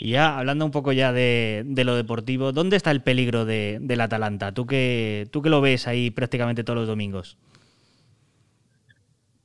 Y 0.00 0.12
ya 0.12 0.38
hablando 0.38 0.64
un 0.64 0.70
poco 0.70 0.92
ya 0.92 1.12
de, 1.12 1.64
lo 1.84 1.94
deportivo, 1.94 2.52
¿dónde 2.52 2.76
está 2.76 2.90
el 2.90 3.02
peligro 3.02 3.44
de, 3.44 3.78
del 3.80 4.00
Atalanta? 4.00 4.52
¿Tú 4.52 4.66
que, 4.66 5.26
¿Tú 5.30 5.42
que 5.42 5.50
lo 5.50 5.60
ves 5.60 5.86
ahí 5.86 6.10
prácticamente 6.10 6.64
todos 6.64 6.80
los 6.80 6.88
domingos? 6.88 7.38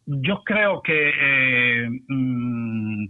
Yo 0.06 0.42
creo 0.46 0.82
que 0.82 1.10
eh, 1.10 1.90
mm, 2.08 3.08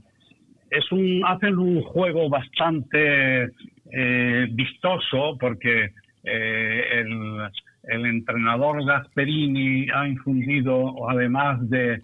es 0.69 0.91
un, 0.91 1.21
hacen 1.25 1.57
un 1.57 1.81
juego 1.81 2.29
bastante 2.29 3.49
eh, 3.91 4.47
vistoso 4.51 5.37
porque 5.39 5.91
el, 6.23 7.49
el, 7.83 8.05
entrenador 8.05 8.85
Gasperini 8.85 9.87
ha 9.89 10.07
infundido, 10.07 11.09
además 11.09 11.57
de 11.69 12.01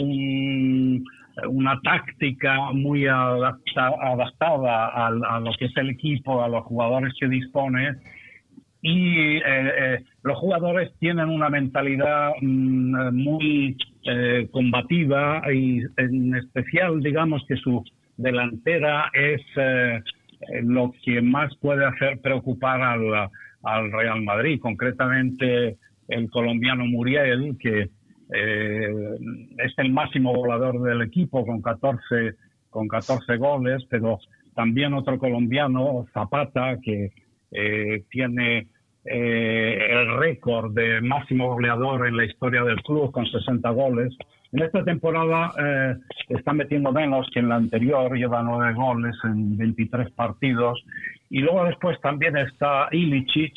un 0.00 1.04
una 1.46 1.80
táctica 1.82 2.72
muy 2.72 3.06
adaptada 3.06 4.88
a, 4.88 5.40
lo 5.40 5.52
que 5.58 5.66
es 5.66 5.76
el 5.76 5.90
equipo, 5.90 6.42
a 6.42 6.48
los 6.48 6.64
jugadores 6.64 7.14
que 7.18 7.28
dispone. 7.28 7.96
Y 8.80 9.36
eh, 9.36 9.42
eh, 9.44 10.04
los 10.22 10.38
jugadores 10.38 10.92
tienen 10.98 11.28
una 11.28 11.48
mentalidad 11.48 12.32
mm, 12.40 13.14
muy 13.14 13.76
eh, 14.08 14.48
combativa 14.50 15.42
y 15.52 15.82
en 15.96 16.34
especial, 16.34 17.00
digamos 17.00 17.44
que 17.46 17.56
su 17.56 17.84
delantera 18.16 19.10
es 19.12 19.42
lo 20.62 20.92
que 21.04 21.20
más 21.20 21.54
puede 21.56 21.84
hacer 21.84 22.20
preocupar 22.20 22.80
al, 22.80 23.30
al 23.62 23.92
Real 23.92 24.22
Madrid, 24.22 24.60
concretamente 24.60 25.76
el 26.08 26.30
colombiano 26.30 26.86
Muriel, 26.86 27.56
que 27.60 27.90
eh, 28.32 28.88
es 29.58 29.72
el 29.78 29.92
máximo 29.92 30.34
volador 30.34 30.82
del 30.82 31.02
equipo 31.02 31.46
con 31.46 31.62
14, 31.62 32.34
con 32.70 32.88
14 32.88 33.36
goles, 33.36 33.84
pero 33.88 34.18
también 34.54 34.94
otro 34.94 35.18
colombiano, 35.18 36.06
Zapata, 36.12 36.78
que 36.82 37.12
eh, 37.50 38.04
tiene 38.10 38.66
eh, 39.10 39.78
el 39.90 40.18
récord 40.18 40.72
de 40.72 41.00
máximo 41.00 41.52
goleador 41.54 42.06
en 42.06 42.16
la 42.16 42.24
historia 42.24 42.62
del 42.62 42.82
club 42.82 43.10
con 43.10 43.26
60 43.26 43.68
goles. 43.70 44.16
En 44.52 44.62
esta 44.62 44.84
temporada 44.84 45.52
eh, 45.58 45.96
está 46.28 46.52
metiendo 46.52 46.92
menos 46.92 47.28
que 47.32 47.40
en 47.40 47.48
la 47.48 47.56
anterior, 47.56 48.16
lleva 48.16 48.42
nueve 48.42 48.74
goles 48.74 49.16
en 49.24 49.56
23 49.56 50.10
partidos. 50.12 50.82
Y 51.30 51.40
luego 51.40 51.64
después 51.64 52.00
también 52.00 52.36
está 52.36 52.88
Ilicic, 52.92 53.54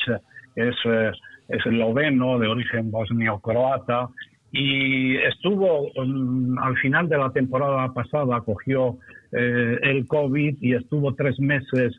es, 0.56 0.76
es 0.86 1.66
esloveno 1.66 2.40
de 2.40 2.48
origen 2.48 2.92
bosnio-croata, 2.92 4.10
y 4.52 5.16
estuvo 5.18 5.90
mm, 5.96 6.60
al 6.60 6.78
final 6.78 7.08
de 7.08 7.18
la 7.18 7.32
temporada 7.32 7.94
pasada, 7.94 8.42
cogió 8.42 8.98
eh, 9.32 9.78
el 9.82 10.06
COVID 10.08 10.58
y 10.60 10.74
estuvo 10.74 11.16
tres 11.16 11.40
meses, 11.40 11.94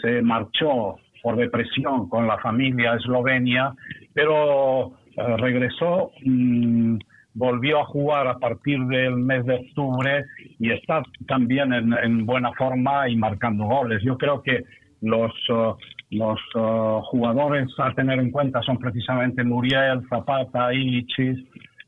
se 0.00 0.20
marchó 0.22 0.96
por 1.22 1.36
depresión 1.36 2.08
con 2.08 2.26
la 2.26 2.38
familia 2.38 2.92
a 2.92 2.96
Eslovenia, 2.96 3.72
pero 4.12 4.92
eh, 5.16 5.36
regresó, 5.38 6.10
mm, 6.24 6.96
volvió 7.34 7.80
a 7.80 7.86
jugar 7.86 8.26
a 8.26 8.38
partir 8.38 8.78
del 8.86 9.16
mes 9.16 9.44
de 9.46 9.54
octubre 9.54 10.24
y 10.58 10.70
está 10.70 11.02
también 11.26 11.72
en, 11.72 12.26
buena 12.26 12.52
forma 12.52 13.08
y 13.08 13.16
marcando 13.16 13.64
goles. 13.64 14.02
Yo 14.02 14.18
creo 14.18 14.42
que 14.42 14.64
los, 15.00 15.32
uh, 15.48 15.74
los 16.10 16.38
uh, 16.54 17.00
jugadores 17.04 17.68
a 17.78 17.92
tener 17.94 18.18
en 18.18 18.30
cuenta 18.30 18.60
son 18.62 18.78
precisamente 18.78 19.44
Muriel, 19.44 20.02
Zapata, 20.08 20.74
Ilichis, 20.74 21.38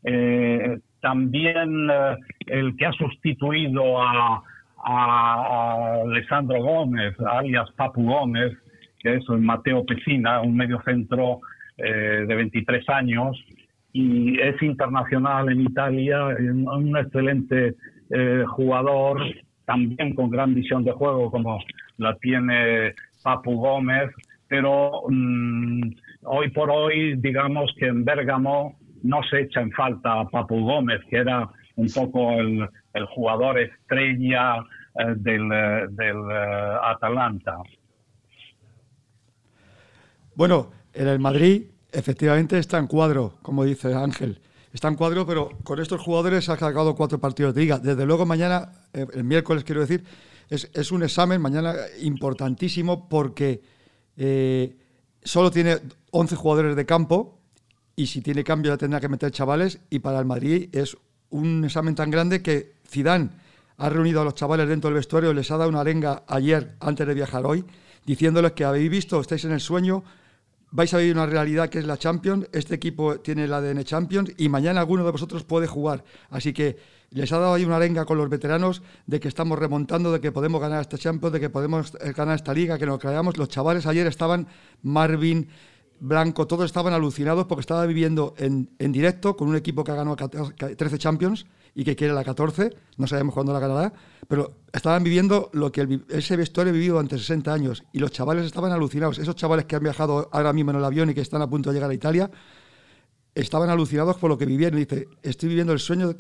eh, 0.05 0.79
también 1.00 1.91
eh, 1.91 2.17
el 2.47 2.76
que 2.76 2.87
ha 2.87 2.93
sustituido 2.93 4.03
a, 4.03 4.43
Alessandro 4.87 6.62
Gómez, 6.62 7.14
alias 7.21 7.71
Papu 7.75 8.05
Gómez, 8.05 8.53
que 9.04 9.16
es 9.16 9.28
Mateo 9.28 9.84
Pesina, 9.84 10.40
un 10.40 10.56
mediocentro 10.56 11.40
eh, 11.76 12.25
de 12.26 12.34
23 12.34 12.88
años 12.88 13.38
y 13.92 14.40
es 14.40 14.61
internacional 14.62 15.50
en 15.50 15.61
Italia, 15.61 16.26
un 16.26 16.96
excelente 16.96 17.75
eh, 18.11 18.44
jugador, 18.49 19.20
también 19.66 20.14
con 20.14 20.30
gran 20.30 20.54
visión 20.54 20.82
de 20.84 20.92
juego 20.92 21.30
como 21.30 21.58
la 21.99 22.16
tiene 22.16 22.94
Papu 23.23 23.56
Gómez, 23.56 24.11
pero 24.49 25.02
mm, 25.08 25.82
hoy 26.25 26.50
por 26.50 26.70
hoy 26.70 27.16
digamos 27.16 27.73
que 27.78 27.87
en 27.87 28.04
Bérgamo 28.04 28.76
no 29.02 29.23
se 29.25 29.42
echa 29.42 29.61
en 29.61 29.70
falta 29.73 30.20
a 30.20 30.28
Papu 30.28 30.64
Gómez, 30.64 31.00
que 31.11 31.18
era 31.18 31.49
un 31.76 31.88
poco 31.88 32.32
el, 32.32 32.68
jugador 33.14 33.58
estrella 33.58 34.58
eh, 34.99 35.14
del, 35.16 35.50
eh, 35.52 35.88
eh, 36.00 36.76
Atalanta. 36.82 37.58
Bueno, 40.35 40.71
en 40.93 41.09
el 41.09 41.19
Madrid 41.19 41.64
efectivamente 41.93 42.59
está 42.59 42.79
en 42.79 42.87
cuadro, 42.87 43.38
como 43.43 43.64
dice 43.64 43.95
Ángel. 43.95 44.41
Está 44.73 44.88
en 44.88 44.97
cuadro, 44.97 45.25
pero 45.25 45.50
con 45.62 45.81
estos 45.81 46.00
jugadores 46.00 46.49
ha 46.49 46.59
sacado 46.59 46.97
cuatro 46.97 47.21
partidos 47.21 47.55
de 47.55 47.61
liga. 47.61 47.79
Desde 47.79 48.05
luego 48.05 48.26
mañana, 48.26 48.73
el 48.93 49.23
miércoles 49.23 49.62
quiero 49.62 49.83
decir, 49.83 50.05
es, 50.49 50.93
un 50.93 51.05
examen 51.05 51.41
mañana 51.41 51.75
importantísimo 52.00 53.09
porque 53.09 53.62
solo 55.23 55.50
tiene 55.50 55.79
11 56.11 56.37
jugadores 56.37 56.76
de 56.76 56.85
campo, 56.85 57.38
y 57.97 58.07
si 58.07 58.21
tiene 58.21 58.43
cambio 58.43 58.73
ya 58.73 58.79
tendrá 58.79 59.00
que 59.00 59.09
meter 59.09 59.31
chavales 59.31 59.79
y 59.91 60.00
para 60.00 60.19
el 60.19 60.25
Madrid 60.25 60.69
es 60.73 60.97
un 61.31 61.64
examen 61.64 61.95
tan 61.95 62.11
grande 62.11 62.43
que 62.43 62.75
Zidane 62.88 63.31
ha 63.76 63.88
reunido 63.88 64.21
a 64.21 64.25
los 64.25 64.35
chavales 64.35 64.69
dentro 64.69 64.88
del 64.88 64.97
vestuario, 64.97 65.33
les 65.33 65.50
ha 65.50 65.57
dado 65.57 65.71
una 65.71 65.81
arenga 65.81 66.23
ayer 66.26 66.76
antes 66.81 67.07
de 67.07 67.14
viajar 67.14 67.45
hoy, 67.45 67.64
diciéndoles 68.05 68.53
que 68.53 68.64
habéis 68.64 68.91
visto, 68.91 69.21
estáis 69.21 69.45
en 69.45 69.53
el 69.53 69.61
sueño, 69.61 70.05
vais 70.75 70.93
a 70.93 70.99
vivir 70.99 71.14
una 71.14 71.26
realidad 71.26 71.71
que 71.71 71.78
es 71.78 71.87
la 71.87 71.97
Champions, 71.97 72.49
este 72.52 72.75
equipo 72.75 73.21
tiene 73.21 73.45
el 73.45 73.52
ADN 73.52 73.85
Champions 73.85 74.33
y 74.37 74.49
mañana 74.49 74.81
alguno 74.81 75.04
de 75.04 75.12
vosotros 75.12 75.45
puede 75.45 75.69
jugar. 75.69 76.04
Así 76.31 76.52
que 76.52 76.76
les 77.11 77.31
ha 77.33 77.38
dado 77.38 77.54
ahí 77.54 77.64
una 77.64 77.76
arenga 77.76 78.04
con 78.04 78.19
los 78.19 78.28
veteranos 78.28 78.83
de 79.07 79.21
que 79.21 79.28
estamos 79.28 79.57
remontando, 79.57 80.11
de 80.11 80.21
que 80.21 80.33
podemos 80.33 80.61
ganar 80.61 80.81
esta 80.81 80.99
Champions, 80.99 81.33
de 81.33 81.38
que 81.38 81.49
podemos 81.49 81.95
eh, 82.00 82.12
ganar 82.12 82.35
esta 82.35 82.52
liga, 82.52 82.76
que 82.76 82.87
nos 82.87 82.99
creamos. 82.99 83.37
Los 83.37 83.49
chavales 83.49 83.87
ayer 83.87 84.09
estaban, 84.09 84.49
Marvin, 84.83 85.49
Blanco, 86.00 86.49
todos 86.49 86.64
estaban 86.64 86.93
alucinados 86.93 87.47
porque 87.47 87.61
estaba 87.61 87.87
viviendo 87.87 88.35
en, 88.37 88.69
directo 88.76 89.37
con 89.37 89.47
un 89.47 89.54
equipo 89.54 89.85
que 89.85 89.93
ha 89.93 89.95
ganado 89.95 90.16
13 90.16 90.99
Champions 90.99 91.47
y 91.75 91.85
que 91.85 91.97
quiere 91.97 92.14
la 92.14 92.25
14, 92.25 92.71
no 92.97 93.07
sabemos 93.07 93.35
cuándo 93.35 93.52
la 93.52 93.59
ganará, 93.59 93.93
pero 94.28 94.59
estaban 94.73 95.02
viviendo 95.02 95.50
lo 95.52 95.73
que 95.73 96.00
ese 96.09 96.37
vestuario 96.37 96.71
ha 96.71 96.75
vivido 96.75 96.95
durante 96.95 97.19
60 97.19 97.52
años 97.52 97.83
y 97.93 97.99
los 97.99 98.11
chavales 98.11 98.47
estaban 98.47 98.73
alucinados. 98.73 99.19
Esos 99.19 99.35
chavales 99.35 99.64
que 99.64 99.76
han 99.76 99.83
viajado 99.83 100.28
ahora 100.33 100.52
mismo 100.52 100.71
en 100.71 100.78
el 100.78 100.85
avión 100.85 101.11
y 101.11 101.14
que 101.14 101.21
están 101.21 101.43
a 101.43 101.49
punto 101.49 101.71
de 101.71 101.75
llegar 101.75 101.90
a 101.90 101.95
Italia, 101.95 102.31
estaban 103.35 103.69
alucinados 103.71 104.16
por 104.16 104.31
lo 104.31 104.38
que 104.38 104.47
vivían 104.47 104.75
y 104.75 104.85
dice, 104.85 105.09
estoy 105.23 105.49
viviendo 105.49 105.73
el 105.73 105.81
sueño 105.81 106.14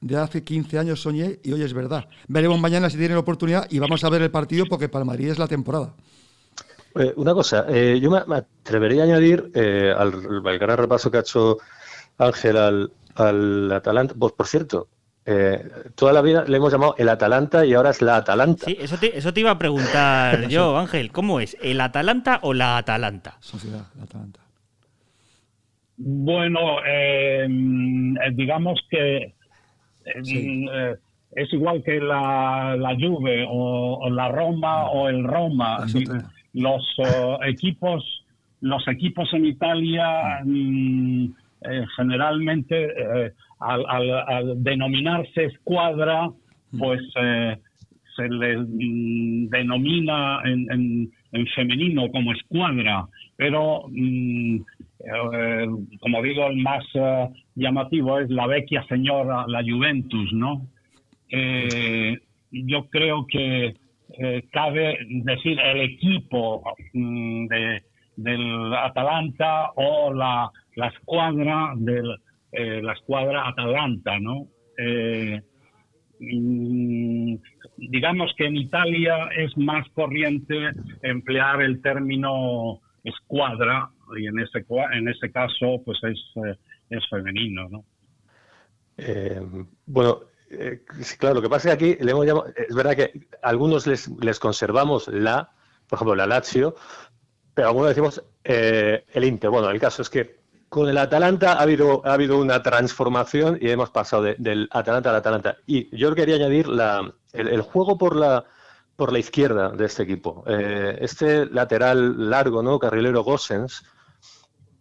de 0.00 0.16
hace 0.16 0.44
15 0.44 0.78
años 0.78 1.02
soñé 1.02 1.38
y 1.42 1.52
hoy 1.52 1.62
es 1.62 1.72
verdad. 1.72 2.08
Veremos 2.28 2.60
mañana 2.60 2.90
si 2.90 2.96
tienen 2.96 3.14
la 3.14 3.20
oportunidad 3.20 3.66
y 3.70 3.78
vamos 3.78 4.02
a 4.04 4.10
ver 4.10 4.22
el 4.22 4.30
partido 4.30 4.66
porque 4.68 4.88
para 4.88 5.04
Madrid 5.04 5.30
es 5.30 5.38
la 5.38 5.48
temporada. 5.48 5.94
Eh, 6.94 7.12
una 7.16 7.34
cosa, 7.34 7.66
eh, 7.68 7.98
yo 8.00 8.10
me, 8.10 8.18
atrevería 8.34 9.02
a 9.02 9.04
añadir 9.04 9.50
eh, 9.54 9.92
al, 9.96 10.10
gran 10.58 10.78
repaso 10.78 11.10
que 11.10 11.18
ha 11.18 11.20
hecho 11.20 11.58
Ángel 12.16 12.56
al, 12.56 12.92
al 13.18 13.70
Atalanta. 13.72 14.14
Pues, 14.18 14.32
por 14.32 14.46
cierto, 14.46 14.88
toda 15.94 16.12
la 16.12 16.22
vida 16.22 16.44
le 16.46 16.56
hemos 16.56 16.72
llamado 16.72 16.94
el 16.98 17.08
Atalanta 17.08 17.66
y 17.66 17.74
ahora 17.74 17.90
es 17.90 18.00
la 18.00 18.16
Atalanta. 18.16 18.64
Sí, 18.64 18.76
eso 18.80 18.96
te, 18.96 19.16
eso 19.16 19.32
te 19.32 19.40
iba 19.40 19.50
a 19.50 19.58
preguntar 19.58 20.48
yo, 20.48 20.78
Ángel. 20.78 21.12
¿Cómo 21.12 21.40
es? 21.40 21.56
¿El 21.60 21.80
Atalanta 21.80 22.40
o 22.42 22.54
la 22.54 22.78
Atalanta? 22.78 23.36
Sociedad, 23.40 23.86
la 23.96 24.04
Atalanta. 24.04 24.40
Bueno, 25.96 26.76
digamos 28.34 28.80
que 28.88 29.34
es 31.32 31.52
igual 31.52 31.82
que 31.82 32.00
la, 32.00 32.76
la 32.78 32.94
Juve 32.94 33.44
o, 33.48 34.08
la 34.10 34.28
Roma 34.28 34.90
o 34.90 35.08
el 35.08 35.24
Roma 35.24 35.86
los 36.54 36.82
eh, 36.98 37.36
equipos 37.46 38.24
los 38.60 38.88
equipos 38.88 39.32
en 39.34 39.44
Italia 39.44 40.40
mm, 40.44 41.26
eh, 41.62 41.84
generalmente 41.96 42.84
eh, 42.84 43.32
al, 43.60 44.62
denominarse 44.62 45.44
escuadra 45.46 46.30
pues 46.78 47.00
se 47.12 48.28
les 48.28 48.58
mm, 48.58 49.48
denomina 49.48 50.40
en, 50.44 51.10
femenino 51.54 52.10
como 52.10 52.32
escuadra 52.32 53.06
pero 53.36 53.84
mm, 53.90 54.58
como 56.00 56.22
digo 56.22 56.46
el 56.48 56.56
más 56.56 56.84
llamativo 57.54 58.18
es 58.18 58.30
la 58.30 58.46
vecchia 58.46 58.84
señora 58.88 59.44
la 59.46 59.62
Juventus 59.62 60.32
no 60.32 60.66
yo 62.50 62.88
creo 62.90 63.26
que 63.26 63.74
eh, 64.20 64.42
cabe 64.50 64.98
decir 65.08 65.58
el 65.60 65.80
equipo 65.82 66.62
mm, 66.94 67.46
de, 67.46 67.82
del 68.18 68.74
Atalanta 68.74 69.70
o 69.76 70.12
la, 70.12 70.50
la 70.74 70.88
escuadra 70.88 71.72
del 71.76 72.16
eh, 72.50 72.80
la 72.82 72.94
escuadra 72.94 73.48
Atalanta, 73.48 74.18
¿no? 74.18 74.48
Eh, 74.76 75.40
mm, 76.18 77.34
digamos 77.76 78.32
que 78.36 78.46
en 78.46 78.56
Italia 78.56 79.28
es 79.36 79.56
más 79.56 79.86
corriente 79.90 80.70
emplear 81.02 81.62
el 81.62 81.80
término 81.80 82.80
escuadra 83.04 83.90
y 84.16 84.26
en 84.26 84.40
ese 84.40 84.64
en 84.92 85.08
ese 85.08 85.30
caso 85.30 85.80
pues 85.84 85.98
es, 86.04 86.18
es 86.90 87.08
femenino, 87.08 87.68
¿no? 87.68 87.84
bueno, 89.86 90.22
eh, 90.50 90.82
claro, 91.18 91.36
lo 91.36 91.42
que 91.42 91.48
pasa 91.48 91.70
es 91.70 91.76
que 91.76 91.84
aquí 91.92 92.04
le 92.04 92.10
hemos 92.10 92.26
llamado, 92.26 92.46
es 92.56 92.74
verdad 92.74 92.96
que 92.96 93.28
algunos 93.42 93.86
les, 93.86 94.08
les 94.20 94.40
conservamos 94.40 95.06
la, 95.08 95.50
por 95.88 95.98
ejemplo, 95.98 96.14
la 96.16 96.26
Lazio, 96.26 96.74
pero 97.58 97.70
algunos 97.70 97.88
decimos 97.88 98.22
eh, 98.44 99.04
el 99.14 99.24
Inter. 99.24 99.50
Bueno, 99.50 99.68
el 99.68 99.80
caso 99.80 100.02
es 100.02 100.08
que 100.08 100.38
con 100.68 100.88
el 100.88 100.96
Atalanta 100.96 101.54
ha 101.54 101.62
habido, 101.62 102.02
ha 102.06 102.12
habido 102.12 102.38
una 102.38 102.62
transformación 102.62 103.58
y 103.60 103.68
hemos 103.68 103.90
pasado 103.90 104.22
del 104.22 104.68
Atalanta 104.70 105.10
al 105.10 105.16
Atalanta. 105.16 105.56
Y 105.66 105.88
yo 105.96 106.14
quería 106.14 106.36
añadir 106.36 106.68
la, 106.68 107.12
el, 107.32 107.60
juego 107.62 107.98
por 107.98 108.14
la, 108.14 108.44
por 108.94 109.12
la 109.12 109.18
izquierda 109.18 109.70
de 109.70 109.86
este 109.86 110.04
equipo. 110.04 110.44
Eh, 110.46 110.98
este 111.00 111.46
lateral 111.46 112.30
largo, 112.30 112.62
¿no? 112.62 112.78
Carrilero 112.78 113.24
Gossens, 113.24 113.82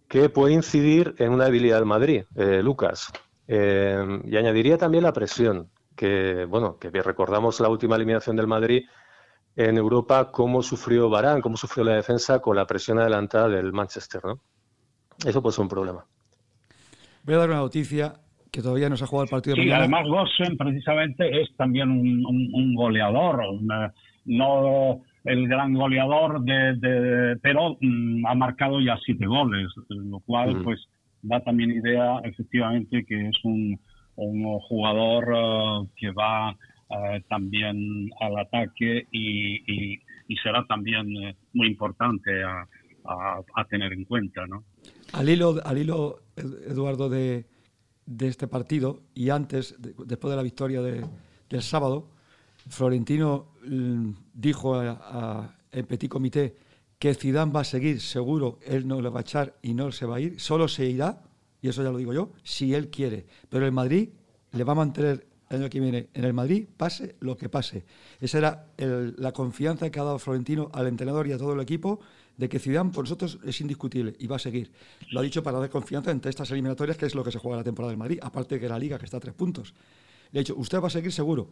que 0.08 0.30
puede 0.30 0.54
incidir 0.54 1.16
en 1.18 1.32
una 1.32 1.46
debilidad 1.46 1.78
del 1.78 1.88
Madrid, 1.88 2.26
eh, 2.36 2.62
Lucas. 2.62 3.12
Y 3.48 4.38
añadiría 4.38 4.78
también 4.78 5.04
la 5.04 5.14
presión, 5.14 5.72
que 5.96 6.46
bueno, 6.46 6.78
que 6.78 6.92
recordamos 6.92 7.60
la 7.60 7.70
última 7.70 7.96
eliminación 7.96 8.36
del 8.36 8.46
Madrid 8.46 8.84
en 9.58 9.76
Europa, 9.76 10.32
cómo 10.32 10.62
sufrió 10.62 11.10
Barán, 11.10 11.42
cómo 11.42 11.58
sufrió 11.58 11.84
la 11.84 11.96
defensa 11.96 12.40
con 12.40 12.56
la 12.56 12.68
presión 12.68 13.00
adelantada 13.00 13.50
del 13.50 13.74
Manchester, 13.74 14.22
¿no? 14.24 14.40
Eso 15.26 15.42
puede 15.42 15.56
ser 15.56 15.64
un 15.64 15.70
problema. 15.70 16.06
Voy 17.24 17.36
a 17.36 17.40
dar 17.40 17.50
una 17.50 17.58
noticia 17.58 18.14
que 18.52 18.62
todavía 18.62 18.88
no 18.88 18.96
se 18.96 19.04
ha 19.04 19.08
jugado 19.08 19.24
el 19.24 19.30
partido. 19.32 19.56
Sí, 19.56 19.72
además 19.72 20.08
Gossen 20.08 20.58
precisamente 20.58 21.42
es 21.42 21.50
también 21.58 21.90
un, 21.90 22.76
goleador, 22.76 23.42
no 24.26 25.02
el 25.24 25.48
gran 25.48 25.74
goleador, 25.74 26.42
de, 26.44 27.36
pero 27.42 27.78
mm, 27.82 28.28
ha 28.28 28.36
marcado 28.36 28.80
ya 28.80 28.96
siete 29.04 29.26
goles, 29.26 29.68
lo 29.90 30.20
cual 30.20 30.62
pues 30.64 30.88
da 31.24 31.40
también 31.42 31.72
idea 31.72 32.20
efectivamente 32.24 33.04
que 33.06 33.28
es 33.28 33.38
un, 33.44 33.80
jugador 34.16 35.26
eh, 35.36 35.88
que 35.96 36.12
va 36.12 36.56
eh, 36.90 37.22
también 37.30 38.10
al 38.20 38.38
ataque 38.38 39.08
y, 39.12 40.00
será 40.44 40.66
también 40.68 41.08
eh, 41.18 41.36
muy 41.54 41.68
importante 41.68 42.44
a, 42.44 42.68
a, 43.06 43.66
tener 43.66 43.94
en 43.94 44.06
cuenta, 44.06 44.46
¿no? 44.46 44.64
Al 45.14 45.30
hilo, 45.30 45.56
al 45.64 45.78
hilo 45.78 46.20
Eduardo, 46.36 47.10
de, 47.10 47.46
de 48.06 48.28
este 48.28 48.48
partido 48.48 49.02
y 49.14 49.30
antes, 49.30 49.76
después 49.80 50.32
de 50.32 50.36
la 50.36 50.44
victoria 50.44 50.82
del 50.82 51.62
sábado, 51.62 52.10
Florentino 52.70 53.54
mm, 53.66 54.12
dijo 54.34 54.76
a, 54.76 55.56
en 55.72 55.86
Petit 55.86 56.10
Comité 56.10 56.58
que 57.00 57.14
Zidane 57.14 57.52
va 57.52 57.62
a 57.62 57.64
seguir 57.64 58.02
seguro, 58.02 58.60
él 58.66 58.88
no 58.88 59.02
le 59.02 59.10
va 59.10 59.20
a 59.20 59.22
echar 59.22 59.56
y 59.62 59.74
no 59.74 59.92
se 59.92 60.06
va 60.06 60.18
a 60.18 60.20
ir, 60.20 60.40
solo 60.40 60.68
se 60.68 60.86
irá, 60.86 61.22
y 61.62 61.70
eso 61.70 61.84
ya 61.84 61.92
lo 61.92 61.98
digo 61.98 62.14
yo, 62.14 62.32
si 62.44 62.74
él 62.74 62.90
quiere. 62.90 63.28
Pero 63.50 63.66
el 63.66 63.72
Madrid 63.72 64.10
le 64.52 64.64
va 64.64 64.72
a 64.72 64.76
mantener 64.76 65.28
el 65.50 65.62
año 65.62 65.70
que 65.70 65.80
viene 65.80 66.10
en 66.14 66.26
el 66.26 66.34
Madrid, 66.34 66.68
pase 66.76 67.16
lo 67.20 67.38
que 67.38 67.50
pase. 67.50 67.86
Esa 68.20 68.38
era 68.38 68.68
la 68.78 69.32
confianza 69.32 69.90
que 69.90 70.00
ha 70.00 70.04
dado 70.04 70.20
Florentino 70.20 70.70
al 70.74 70.88
entrenador 70.88 71.28
y 71.28 71.32
a 71.32 71.38
todo 71.38 71.54
el 71.54 71.62
equipo 71.62 72.00
de 72.38 72.50
que 72.50 72.60
Zidane 72.60 72.92
por 72.92 73.06
nosotros 73.06 73.40
es 73.44 73.60
indiscutible 73.62 74.16
y 74.20 74.28
va 74.28 74.36
a 74.36 74.40
seguir. 74.40 74.72
Lo 75.12 75.20
ha 75.20 75.24
dicho 75.24 75.42
para 75.42 75.60
dar 75.60 75.70
confianza 75.70 76.12
entre 76.12 76.30
estas 76.30 76.52
eliminatorias, 76.52 76.98
que 76.98 77.06
es 77.06 77.16
lo 77.16 77.24
que 77.24 77.32
se 77.32 77.40
juega 77.40 77.58
la 77.58 77.64
temporada 77.64 77.90
del 77.90 77.98
Madrid, 77.98 78.20
aparte 78.22 78.60
que 78.60 78.70
la 78.70 78.78
Liga, 78.78 79.00
que 79.00 79.06
está 79.06 79.18
a 79.18 79.20
tres 79.20 79.34
puntos. 79.34 79.74
Le 80.32 80.40
ha 80.40 80.42
dicho, 80.42 80.56
usted 80.56 80.82
va 80.82 80.88
a 80.88 80.92
seguir 80.92 81.12
seguro. 81.12 81.52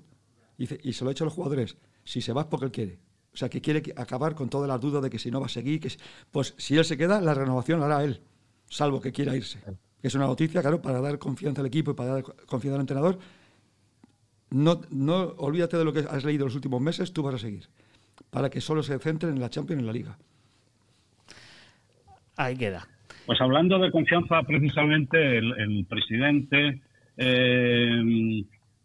Y, 0.58 0.68
se 0.68 1.04
lo 1.04 1.10
ha 1.10 1.14
dicho 1.14 1.24
a 1.24 1.28
los 1.28 1.34
jugadores, 1.34 1.76
si 2.04 2.22
se 2.22 2.32
va 2.32 2.42
es 2.42 2.48
porque 2.48 2.66
él 2.66 2.72
quiere. 2.72 3.00
O 3.34 3.38
sea, 3.38 3.50
que 3.50 3.60
quiere 3.60 3.84
acabar 3.98 4.36
con 4.36 4.50
todas 4.50 4.70
las 4.70 4.80
dudas 4.80 5.04
de 5.04 5.10
que 5.10 5.20
si 5.20 5.30
no 5.30 5.42
va 5.42 5.48
a 5.48 5.50
seguir, 5.50 5.82
que 5.82 5.92
pues 6.32 6.54
si 6.58 6.78
él 6.78 6.86
se 6.86 6.98
queda, 6.98 7.20
la 7.20 7.34
renovación 7.34 7.82
la 7.82 7.88
hará 7.88 8.04
él, 8.04 8.22
salvo 8.70 9.02
que 9.02 9.12
quiera 9.12 9.36
irse. 9.36 9.60
Es 10.02 10.16
una 10.16 10.28
noticia, 10.28 10.62
claro, 10.62 10.82
para 10.82 11.02
dar 11.02 11.18
confianza 11.20 11.62
al 11.62 11.68
equipo 11.68 11.92
y 11.92 11.94
para 11.96 12.14
dar 12.14 12.24
confianza 12.46 12.76
al 12.76 12.82
entrenador. 12.82 13.20
No, 14.56 14.80
no 14.90 15.34
olvídate 15.38 15.76
de 15.76 15.84
lo 15.84 15.92
que 15.92 16.00
has 16.00 16.24
leído 16.24 16.46
los 16.46 16.56
últimos 16.56 16.80
meses, 16.80 17.12
tú 17.12 17.22
vas 17.24 17.36
a 17.36 17.40
seguir. 17.40 17.66
Para 18.32 18.50
que 18.50 18.62
solo 18.62 18.84
se 18.84 18.98
centren 19.00 19.34
en 19.34 19.42
la 19.42 19.50
Champions 19.50 19.82
y 19.82 19.84
en 19.84 19.88
la 19.88 19.92
Liga. 19.92 20.18
Ahí 22.38 22.56
queda. 22.56 22.88
Pues 23.26 23.42
hablando 23.42 23.78
de 23.80 23.92
confianza, 23.92 24.44
precisamente 24.44 25.40
el, 25.40 25.86
presidente 25.90 26.80
eh, 27.18 28.44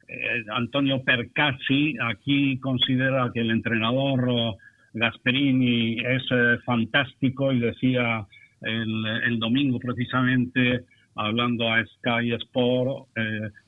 eh, 0.09 0.45
Antonio 0.53 1.05
Percassi 1.05 1.95
aquí 2.03 2.59
considera 2.59 3.31
que 3.33 3.41
el 3.41 3.53
entrenador 3.53 4.57
Gasperini 4.93 6.01
es 6.01 6.23
eh, 6.33 6.59
fantástico 6.67 7.53
y 7.53 7.61
decía 7.61 8.27
el, 8.63 9.39
domingo 9.39 9.79
precisamente 9.79 10.85
hablando 11.15 11.73
a 11.73 11.85
Sky 11.85 12.33
Sport, 12.33 13.09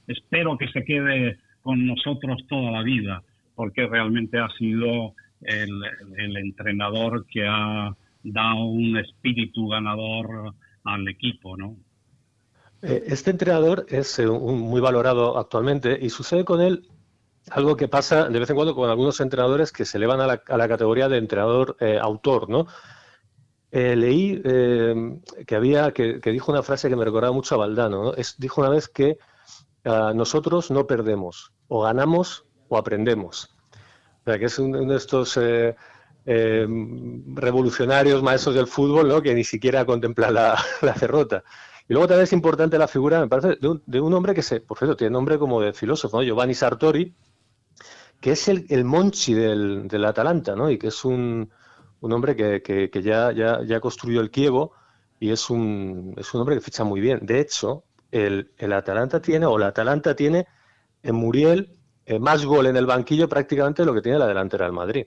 espero 0.08 0.58
que 0.58 0.68
se 0.68 0.84
quede 0.84 1.38
con 1.62 1.86
nosotros 1.86 2.44
toda 2.48 2.70
la 2.70 2.82
vida, 2.82 3.22
porque 3.54 3.86
realmente 3.86 4.38
ha 4.38 4.48
sido 4.58 5.14
el 5.40 6.36
entrenador 6.36 7.26
que 7.26 7.46
ha 7.46 7.96
da 8.22 8.54
un 8.54 8.96
espíritu 8.98 9.68
ganador 9.68 10.54
al 10.84 11.08
equipo, 11.08 11.56
¿no? 11.56 11.76
Eh, 12.82 13.04
este 13.06 13.30
entrenador 13.30 13.86
es 13.88 14.18
eh, 14.18 14.26
muy 14.26 14.80
valorado 14.80 15.38
actualmente 15.38 15.98
y 16.00 16.10
sucede 16.10 16.44
con 16.44 16.60
él 16.60 16.88
algo 17.50 17.76
que 17.76 17.88
pasa 17.88 18.28
de 18.28 18.38
vez 18.38 18.50
en 18.50 18.56
cuando 18.56 18.74
con 18.74 18.88
algunos 18.88 19.20
entrenadores 19.20 19.72
que 19.72 19.84
se 19.84 19.98
elevan 19.98 20.20
a 20.20 20.26
la, 20.26 20.68
categoría 20.68 21.08
de 21.08 21.18
entrenador 21.18 21.76
eh, 21.80 21.98
autor, 22.00 22.48
¿no? 22.48 22.66
leí 23.72 24.38
que 24.42 25.56
había 25.56 25.92
que, 25.92 26.20
dijo 26.22 26.52
una 26.52 26.62
frase 26.62 26.90
que 26.90 26.96
me 26.96 27.06
recordaba 27.06 27.32
mucho 27.32 27.54
a 27.54 27.58
Valdano. 27.58 28.12
Dijo 28.36 28.60
una 28.60 28.68
vez 28.68 28.86
que 28.86 29.16
ah, 29.84 30.12
nosotros 30.14 30.70
no 30.70 30.86
perdemos, 30.86 31.52
o 31.68 31.82
ganamos 31.82 32.44
o 32.68 32.76
aprendemos. 32.76 33.54
O 34.22 34.24
sea, 34.24 34.38
que 34.38 34.46
es 34.46 34.58
uno 34.58 34.80
de 34.84 34.96
estos 34.96 35.36
eh, 35.36 35.74
revolucionarios, 37.34 38.22
maestros 38.22 38.54
del 38.54 38.66
fútbol, 38.66 39.22
que 39.22 39.34
ni 39.34 39.44
siquiera 39.44 39.84
contemplan 39.84 40.34
la, 40.34 40.56
derrota. 41.00 41.42
Y 41.88 41.92
luego 41.92 42.06
también 42.06 42.24
es 42.24 42.32
importante 42.32 42.78
la 42.78 42.88
figura, 42.88 43.20
me 43.20 43.28
parece, 43.28 43.58
de 43.60 44.00
un, 44.00 44.14
hombre 44.14 44.34
que 44.34 44.42
se, 44.42 44.60
por 44.60 44.78
cierto, 44.78 44.96
tiene 44.96 45.10
nombre 45.10 45.38
como 45.38 45.60
de 45.60 45.72
filósofo, 45.72 46.22
Giovanni 46.22 46.54
Sartori, 46.54 47.14
que 48.20 48.32
es 48.32 48.48
el, 48.48 48.84
Monchi 48.84 49.34
del, 49.34 49.88
del, 49.88 50.04
Atalanta, 50.04 50.54
¿no? 50.54 50.70
Y 50.70 50.78
que 50.78 50.88
es 50.88 51.04
un, 51.04 51.50
un 52.00 52.12
hombre 52.12 52.36
que, 52.36 52.62
que, 52.62 53.02
ya, 53.02 53.32
ya, 53.32 53.60
ya, 53.64 53.80
construyó 53.80 54.20
el 54.20 54.30
Kievo 54.30 54.72
y 55.18 55.30
es 55.30 55.50
un, 55.50 56.14
es 56.16 56.32
un 56.32 56.40
hombre 56.40 56.54
que 56.54 56.60
ficha 56.60 56.84
muy 56.84 57.00
bien. 57.00 57.20
De 57.22 57.40
hecho, 57.40 57.84
el, 58.12 58.52
el 58.58 58.72
Atalanta 58.72 59.20
tiene, 59.20 59.46
o 59.46 59.58
la 59.58 59.68
Atalanta 59.68 60.14
tiene 60.14 60.46
en 61.02 61.16
Muriel 61.16 61.76
eh, 62.06 62.20
más 62.20 62.44
gol 62.44 62.66
en 62.66 62.76
el 62.76 62.86
banquillo 62.86 63.28
prácticamente 63.28 63.82
de 63.82 63.86
lo 63.86 63.94
que 63.94 64.02
tiene 64.02 64.18
la 64.18 64.28
delantera 64.28 64.66
del 64.66 64.74
Madrid 64.74 65.06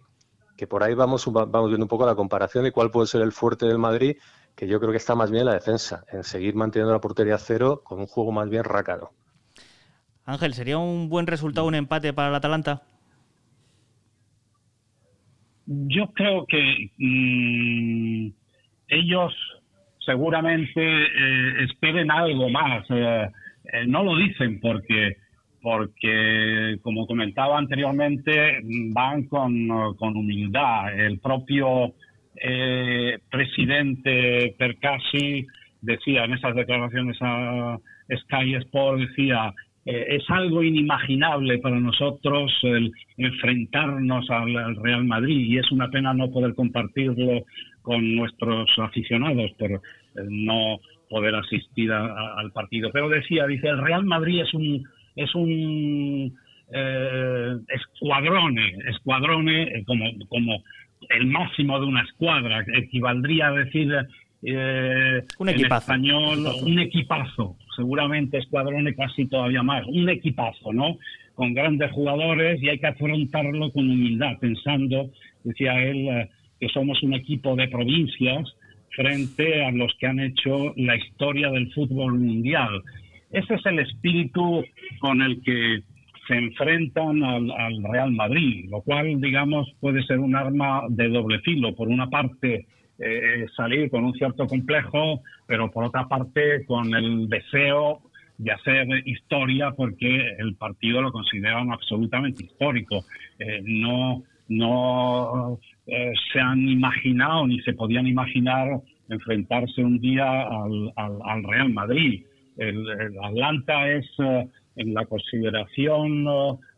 que 0.56 0.68
por 0.68 0.84
ahí 0.84 0.94
vamos, 0.94 1.26
vamos 1.32 1.70
viendo 1.70 1.86
un 1.86 1.90
poco 1.90 2.06
la 2.06 2.16
comparación 2.16 2.64
de 2.64 2.72
cuál 2.72 2.92
puede 2.92 3.08
ser 3.08 3.22
el 3.22 3.32
fuerte 3.32 3.66
del 3.66 3.78
Madrid, 3.78 4.18
que 4.56 4.68
yo 4.68 4.80
creo 4.80 4.92
que 4.92 4.98
está 4.98 5.16
más 5.16 5.30
bien 5.30 5.42
en 5.42 5.48
la 5.48 5.54
defensa, 5.54 6.06
en 6.12 6.24
seguir 6.24 6.56
manteniendo 6.56 6.94
la 6.94 7.02
portería 7.02 7.38
cero 7.38 7.82
con 7.84 8.00
un 8.00 8.08
juego 8.08 8.32
más 8.32 8.50
bien 8.50 8.64
rácaro. 8.64 9.12
Ángel, 10.26 10.54
¿sería 10.54 10.78
un 10.78 11.10
buen 11.10 11.28
resultado 11.28 11.68
un 11.68 11.76
empate 11.76 12.14
para 12.14 12.30
el 12.30 12.36
Atalanta? 12.36 12.84
Yo 15.68 16.12
creo 16.14 16.46
que 16.48 16.92
mm, 16.98 18.30
ellos 18.88 19.34
seguramente 20.06 20.82
eh, 20.82 21.64
esperen 21.64 22.12
algo 22.12 22.50
más. 22.50 22.86
Eh, 22.90 23.28
eh, 23.74 23.88
no 23.88 24.04
lo 24.04 24.16
dicen 24.16 24.60
porque 24.60 25.18
porque, 25.62 26.78
como 26.84 27.08
comentaba 27.08 27.58
anteriormente, 27.58 28.62
van 28.94 29.24
con, 29.24 29.68
humildad. 30.00 30.94
El 30.94 31.18
propio 31.18 31.96
presidente 33.32 34.54
Percasi 34.60 35.48
decía 35.82 36.26
en 36.26 36.34
esas 36.34 36.54
declaraciones 36.54 37.18
a 37.20 37.80
Sky 38.16 38.54
Sport, 38.58 39.00
decía, 39.00 39.52
es 39.86 40.24
algo 40.30 40.62
inimaginable 40.62 41.58
para 41.58 41.80
nosotros 41.80 42.54
el 42.62 42.92
enfrentarnos 43.18 44.30
al, 44.30 44.76
Real 44.76 45.06
Madrid 45.06 45.48
y 45.48 45.58
es 45.58 45.72
una 45.72 45.90
pena 45.90 46.14
no 46.14 46.30
poder 46.30 46.54
compartirlo 46.54 47.44
con 47.86 48.16
nuestros 48.16 48.68
aficionados 48.80 49.52
por 49.60 49.72
eh, 49.72 49.80
no 50.28 50.80
poder 51.10 51.36
asistir 51.36 51.92
al 51.92 52.52
partido. 52.52 52.90
Pero 52.92 53.08
decía, 53.10 53.46
dice, 53.46 53.70
el 53.70 53.82
Real 53.82 54.04
Madrid 54.04 54.42
es 54.42 54.54
un 54.54 54.84
es 55.16 55.34
un 55.34 56.36
eh, 56.74 57.56
escuadrone, 57.70 58.76
escuadrone 58.90 59.64
eh, 59.64 59.84
como, 59.86 60.06
como 60.28 60.64
el 61.10 61.28
máximo 61.28 61.80
de 61.80 61.86
una 61.86 62.02
escuadra, 62.02 62.66
equivaldría 62.76 63.48
a 63.48 63.52
decir 63.54 63.94
eh, 64.44 65.24
un 65.40 65.50
equipazo. 65.50 65.94
en 65.94 66.00
español 66.00 66.46
un 66.64 66.80
equipazo, 66.80 67.56
seguramente 67.76 68.40
escuadrone 68.40 68.96
casi 68.96 69.26
todavía 69.28 69.64
más, 69.64 69.86
un 69.88 70.10
equipazo, 70.10 70.74
¿no? 70.74 70.98
Con 71.34 71.54
grandes 71.54 71.92
jugadores 71.92 72.62
y 72.62 72.70
hay 72.70 72.80
que 72.80 72.88
afrontarlo 72.88 73.72
con 73.72 73.90
humildad, 73.90 74.38
pensando, 74.40 75.12
decía 75.44 75.82
él, 75.82 76.08
eh, 76.08 76.30
que 76.66 76.74
somos 76.74 77.02
un 77.04 77.14
equipo 77.14 77.56
de 77.56 77.68
provincias 77.68 78.56
frente 78.96 79.64
a 79.66 79.72
los 79.72 79.94
que 80.00 80.08
han 80.08 80.20
hecho 80.20 80.74
la 80.78 80.96
historia 80.96 81.50
del 81.52 81.72
fútbol 81.74 82.18
mundial 82.18 82.82
ese 83.36 83.56
es 83.56 83.66
el 83.66 83.80
espíritu 83.80 84.64
con 85.00 85.22
el 85.22 85.42
que 85.42 85.82
se 86.26 86.36
enfrentan 86.36 87.22
al, 87.22 87.84
Real 87.84 88.12
Madrid, 88.14 88.68
lo 88.70 88.82
cual, 88.82 89.20
digamos, 89.20 89.70
puede 89.82 90.04
ser 90.04 90.20
un 90.20 90.36
arma 90.36 90.84
de 90.90 91.10
doble 91.10 91.40
filo. 91.40 91.76
Por 91.76 91.90
una 91.90 92.10
parte, 92.10 92.66
eh, 92.98 93.46
salir 93.56 93.90
con 93.90 94.06
un 94.06 94.14
cierto 94.14 94.48
complejo, 94.48 95.22
pero 95.48 95.70
por 95.70 95.84
otra 95.84 96.08
parte 96.08 96.66
con 96.66 96.96
el 96.96 97.28
deseo 97.28 98.02
de 98.38 98.52
hacer 98.52 98.88
historia 99.06 99.72
porque 99.72 100.36
el 100.40 100.56
partido 100.56 101.02
lo 101.02 101.12
consideran 101.12 101.72
absolutamente 101.74 102.46
histórico. 102.46 103.04
Eh, 103.38 103.62
no 103.64 104.24
no 104.48 105.60
eh, 105.88 106.14
se 106.32 106.40
han 106.40 106.68
imaginado 106.68 107.48
ni 107.48 107.60
se 107.62 107.74
podían 107.74 108.08
imaginar 108.08 108.82
enfrentarse 109.10 109.84
un 109.84 110.00
día 110.00 110.42
al, 110.42 110.92
al, 110.96 111.44
Real 111.44 111.74
Madrid. 111.74 112.24
El, 112.58 112.86
Atlanta 113.24 113.90
es 113.90 114.06
en 114.78 114.94
la 114.94 115.06
consideración 115.06 116.26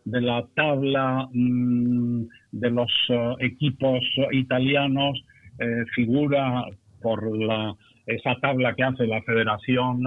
de 0.05 0.21
la 0.21 0.45
tabla 0.55 1.27
mm, 1.31 2.23
de 2.51 2.69
los 2.71 2.91
equipos 3.39 3.99
italianos 4.31 5.23
eh, 5.59 5.83
figura 5.95 6.65
por 7.01 7.23
esa 8.05 8.35
tabla 8.41 8.73
que 8.75 8.83
hace 8.83 9.07
la 9.07 9.21
Federación 9.23 10.03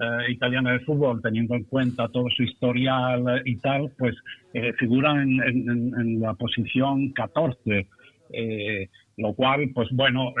eh, 0.00 0.32
Italiana 0.32 0.72
de 0.72 0.80
Fútbol, 0.80 1.20
teniendo 1.22 1.54
en 1.54 1.64
cuenta 1.64 2.08
todo 2.08 2.28
su 2.30 2.42
historial 2.42 3.42
y 3.44 3.56
tal, 3.56 3.90
pues 3.98 4.14
eh, 4.54 4.72
figura 4.78 5.12
en, 5.22 6.20
la 6.20 6.34
posición 6.34 7.10
14, 7.12 7.86
lo 9.16 9.34
cual, 9.34 9.70
pues 9.74 9.88
bueno, 9.92 10.32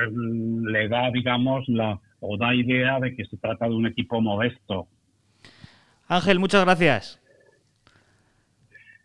le 0.70 0.88
da, 0.88 1.10
digamos, 1.10 1.68
la 1.68 1.98
o 2.20 2.36
da 2.36 2.54
idea 2.54 2.98
de 3.00 3.14
que 3.14 3.24
se 3.24 3.36
trata 3.36 3.66
de 3.68 3.74
un 3.74 3.86
equipo 3.86 4.20
modesto. 4.20 4.88
Ángel, 6.08 6.38
muchas 6.38 6.64
gracias. 6.64 7.20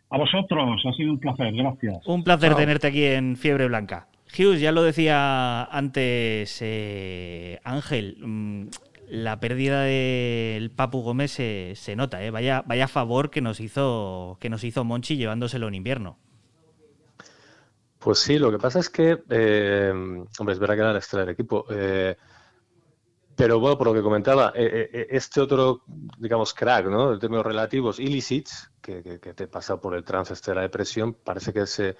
A 0.10 0.18
vosotros, 0.18 0.82
ha 0.86 0.94
sido 0.94 1.12
un 1.12 1.20
placer, 1.20 1.54
gracias. 1.54 2.08
Un 2.08 2.24
placer 2.24 2.56
tenerte 2.56 2.88
aquí 2.88 3.04
en 3.04 3.36
Fiebre 3.36 3.68
Blanca. 3.68 4.08
Hughes, 4.38 4.62
ya 4.62 4.72
lo 4.72 4.84
decía 4.84 5.64
antes 5.66 6.60
eh, 6.62 7.60
Ángel, 7.64 8.18
mm, 8.20 8.68
la 9.10 9.40
pérdida 9.40 9.84
del 9.84 10.72
Papu 10.72 11.02
Gómez 11.02 11.32
se, 11.32 11.96
nota, 11.96 12.24
¿eh? 12.24 12.32
vaya, 12.32 12.64
vaya 12.66 12.88
favor 12.88 13.30
que 13.30 13.42
nos 13.42 13.60
hizo 13.60 14.38
que 14.40 14.50
nos 14.50 14.64
hizo 14.64 14.84
Monchi 14.84 15.18
llevándoselo 15.18 15.68
en 15.68 15.76
invierno. 15.76 16.18
Pues 18.00 18.20
sí, 18.20 18.38
lo 18.38 18.52
que 18.52 18.60
pasa 18.60 18.80
es 18.80 18.90
que, 18.90 19.24
eh, 19.30 19.92
hombre, 20.40 20.54
es 20.54 20.60
verdad 20.60 20.76
que 20.76 20.82
era 20.82 20.94
la 20.94 21.00
estrella 21.00 21.26
del 21.26 21.34
equipo. 21.34 21.66
Eh, 21.70 22.18
pero 23.36 23.60
bueno, 23.60 23.78
por 23.78 23.88
lo 23.88 23.94
que 23.94 24.02
comentaba, 24.02 24.52
este 24.56 25.42
otro, 25.42 25.84
digamos, 26.20 26.54
crack, 26.54 26.86
¿no? 26.86 27.12
De 27.12 27.20
términos 27.20 27.46
relativos, 27.46 28.00
Ilicic, 28.00 28.48
que, 28.82 29.20
que, 29.20 29.34
te 29.34 29.48
pasa 29.48 29.78
por 29.82 29.96
el 29.96 30.04
trance 30.04 30.34
este 30.34 30.52
de 30.52 30.56
la 30.56 30.62
depresión, 30.62 31.14
parece 31.14 31.52
que 31.52 31.66
se 31.66 31.96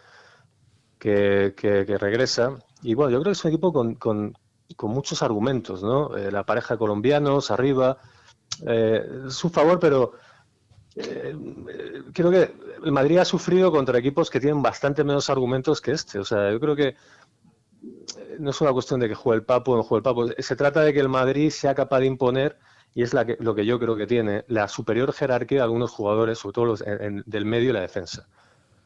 que, 1.04 1.98
regresa. 2.00 2.58
Y 2.82 2.94
bueno, 2.94 3.12
yo 3.12 3.20
creo 3.20 3.32
que 3.32 3.38
es 3.38 3.46
un 3.46 3.52
equipo 3.52 3.74
con, 3.74 3.96
con, 3.96 4.38
muchos 4.82 5.22
argumentos, 5.24 5.84
¿no? 5.84 6.16
Eh, 6.18 6.32
la 6.32 6.46
pareja 6.46 6.78
colombianos 6.78 7.52
arriba, 7.52 7.98
eh, 8.66 9.04
su 9.30 9.50
favor, 9.50 9.80
pero 9.80 10.14
eh, 10.96 11.36
creo 12.14 12.30
que 12.32 12.54
el 12.84 12.92
Madrid 12.92 13.18
ha 13.18 13.26
sufrido 13.26 13.72
contra 13.72 13.98
equipos 13.98 14.30
que 14.30 14.40
tienen 14.40 14.62
bastante 14.62 15.04
menos 15.04 15.30
argumentos 15.30 15.82
que 15.82 15.92
este. 15.92 16.20
O 16.20 16.26
sea, 16.26 16.52
yo 16.52 16.60
creo 16.60 16.76
que 16.76 16.96
no 18.40 18.52
es 18.52 18.62
una 18.62 18.72
cuestión 18.72 19.00
de 19.00 19.10
que 19.10 19.16
juegue 19.16 19.40
el 19.40 19.46
Papo 19.46 19.74
o 19.74 19.78
no 19.78 19.84
juegue 19.84 20.00
el 20.00 20.04
Papo. 20.04 20.28
Se 20.38 20.56
trata 20.56 20.82
de 20.82 20.94
que 20.94 21.00
el 21.00 21.10
Madrid 21.10 21.50
sea 21.50 21.76
capaz 21.76 22.00
de 22.00 22.08
imponer, 22.08 22.58
y 22.94 23.04
es 23.04 23.14
la 23.14 23.26
que, 23.26 23.38
lo 23.40 23.56
que 23.56 23.66
yo 23.66 23.80
creo 23.80 23.96
que 23.96 24.08
tiene, 24.08 24.46
la 24.48 24.68
superior 24.68 25.14
jerarquía 25.14 25.60
de 25.60 25.64
algunos 25.64 25.92
jugadores, 25.92 26.40
sobre 26.40 26.54
todo 26.54 26.66
los 26.66 26.84
del 26.84 27.46
medio 27.46 27.72
y 27.72 27.74
la 27.74 27.82
defensa. 27.82 28.28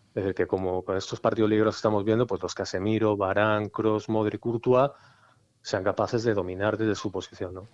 Es 0.10 0.24
decir, 0.24 0.34
que 0.34 0.48
como 0.48 0.84
con 0.84 0.98
estos 0.98 1.20
partidos 1.20 1.50
libres 1.50 1.76
estamos 1.76 2.04
viendo, 2.04 2.26
pues 2.26 2.42
los 2.42 2.56
Casemiro, 2.56 3.18
Barán, 3.18 3.70
Cross, 3.70 4.10
Modric, 4.10 4.40
Courtois 4.40 4.90
sean 5.68 5.84
capaces 5.84 6.24
de 6.24 6.34
dominar 6.34 6.78
desde 6.78 6.96
su 6.96 7.12
posición, 7.12 7.54
¿no? 7.54 7.68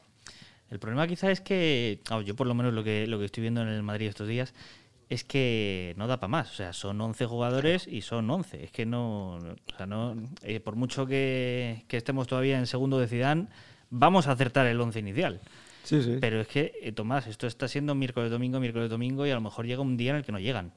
El 0.72 0.80
problema 0.80 1.06
quizá 1.06 1.30
es 1.30 1.42
que, 1.42 2.00
yo 2.26 2.36
por 2.36 2.48
lo 2.48 2.56
menos 2.56 2.74
lo 2.74 2.84
que, 2.84 3.06
lo 3.06 3.20
que 3.20 3.26
estoy 3.26 3.42
viendo 3.42 3.62
en 3.62 3.68
el 3.68 3.84
Madrid 3.84 4.08
estos 4.08 4.28
días, 4.28 4.56
es 5.10 5.24
que 5.24 5.94
no 5.96 6.08
da 6.08 6.20
para 6.20 6.30
más. 6.30 6.50
O 6.50 6.56
sea, 6.56 6.74
son 6.74 7.00
11 7.00 7.28
jugadores 7.28 7.88
y 7.88 8.02
son 8.02 8.28
11. 8.32 8.64
Es 8.64 8.72
que 8.72 8.88
no. 8.88 9.36
O 9.36 9.78
sea, 9.78 9.86
no 9.86 10.16
eh, 10.42 10.60
por 10.60 10.76
mucho 10.76 11.06
que, 11.06 11.86
estemos 11.88 12.26
todavía 12.26 12.58
en 12.58 12.66
segundo 12.66 12.98
de 12.98 13.08
Zidane, 13.08 13.46
vamos 13.92 14.26
a 14.26 14.32
acertar 14.32 14.66
el 14.66 14.82
11 14.82 14.98
inicial. 14.98 15.40
Sí, 15.84 16.02
sí. 16.02 16.18
Pero 16.20 16.42
es 16.42 16.48
que, 16.48 16.72
eh, 16.82 16.94
Tomás, 16.94 17.28
esto 17.28 17.46
está 17.46 17.68
siendo 17.68 17.94
miércoles, 17.94 18.32
domingo, 18.32 18.60
miércoles, 18.60 18.90
domingo 18.90 19.28
y 19.28 19.30
a 19.30 19.36
lo 19.36 19.42
mejor 19.42 19.68
llega 19.68 19.84
un 19.84 19.98
día 19.98 20.10
en 20.10 20.18
el 20.18 20.26
que 20.26 20.32
no 20.32 20.40
llegan 20.40 20.72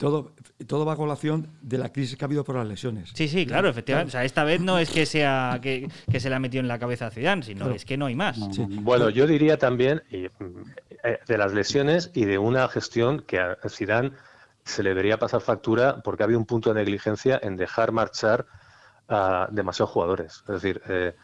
todo, 0.00 0.32
todo 0.66 0.86
va 0.86 0.94
a 0.94 0.96
colación 0.96 1.46
de 1.60 1.76
la 1.76 1.92
crisis 1.92 2.16
que 2.16 2.24
ha 2.24 2.26
habido 2.26 2.42
por 2.42 2.56
las 2.56 2.66
lesiones. 2.66 3.10
Sí, 3.12 3.28
sí, 3.28 3.44
claro, 3.44 3.68
efectivamente. 3.68 4.08
O 4.08 4.12
sea, 4.12 4.24
esta 4.24 4.44
vez 4.44 4.58
no 4.58 4.78
es 4.78 4.88
que 4.88 5.04
sea 5.04 5.58
que, 5.60 5.90
se 6.18 6.30
le 6.30 6.34
ha 6.34 6.38
metido 6.38 6.62
en 6.62 6.68
la 6.68 6.78
cabeza 6.78 7.08
a 7.08 7.10
Zidane, 7.10 7.42
sino 7.42 7.70
es 7.70 7.84
que 7.84 7.98
no 7.98 8.06
hay 8.06 8.14
más. 8.14 8.38
Bueno, 8.82 9.10
yo 9.10 9.26
diría 9.26 9.58
también 9.58 10.02
eh, 10.10 10.30
de 11.26 11.38
las 11.38 11.52
lesiones 11.52 12.10
y 12.14 12.24
de 12.24 12.38
una 12.38 12.66
gestión 12.68 13.20
que 13.20 13.40
a 13.40 13.58
Zidane 13.68 14.12
se 14.64 14.82
le 14.82 14.88
debería 14.88 15.18
pasar 15.18 15.42
factura 15.42 16.00
porque 16.02 16.22
había 16.22 16.38
un 16.38 16.46
punto 16.46 16.72
de 16.72 16.76
negligencia 16.76 17.38
en 17.42 17.58
dejar 17.58 17.92
marchar 17.92 18.46
a 19.06 19.48
demasiados 19.50 19.90
jugadores. 19.90 20.42
Es 20.48 20.62
decir, 20.62 20.80
eh, 20.88 21.14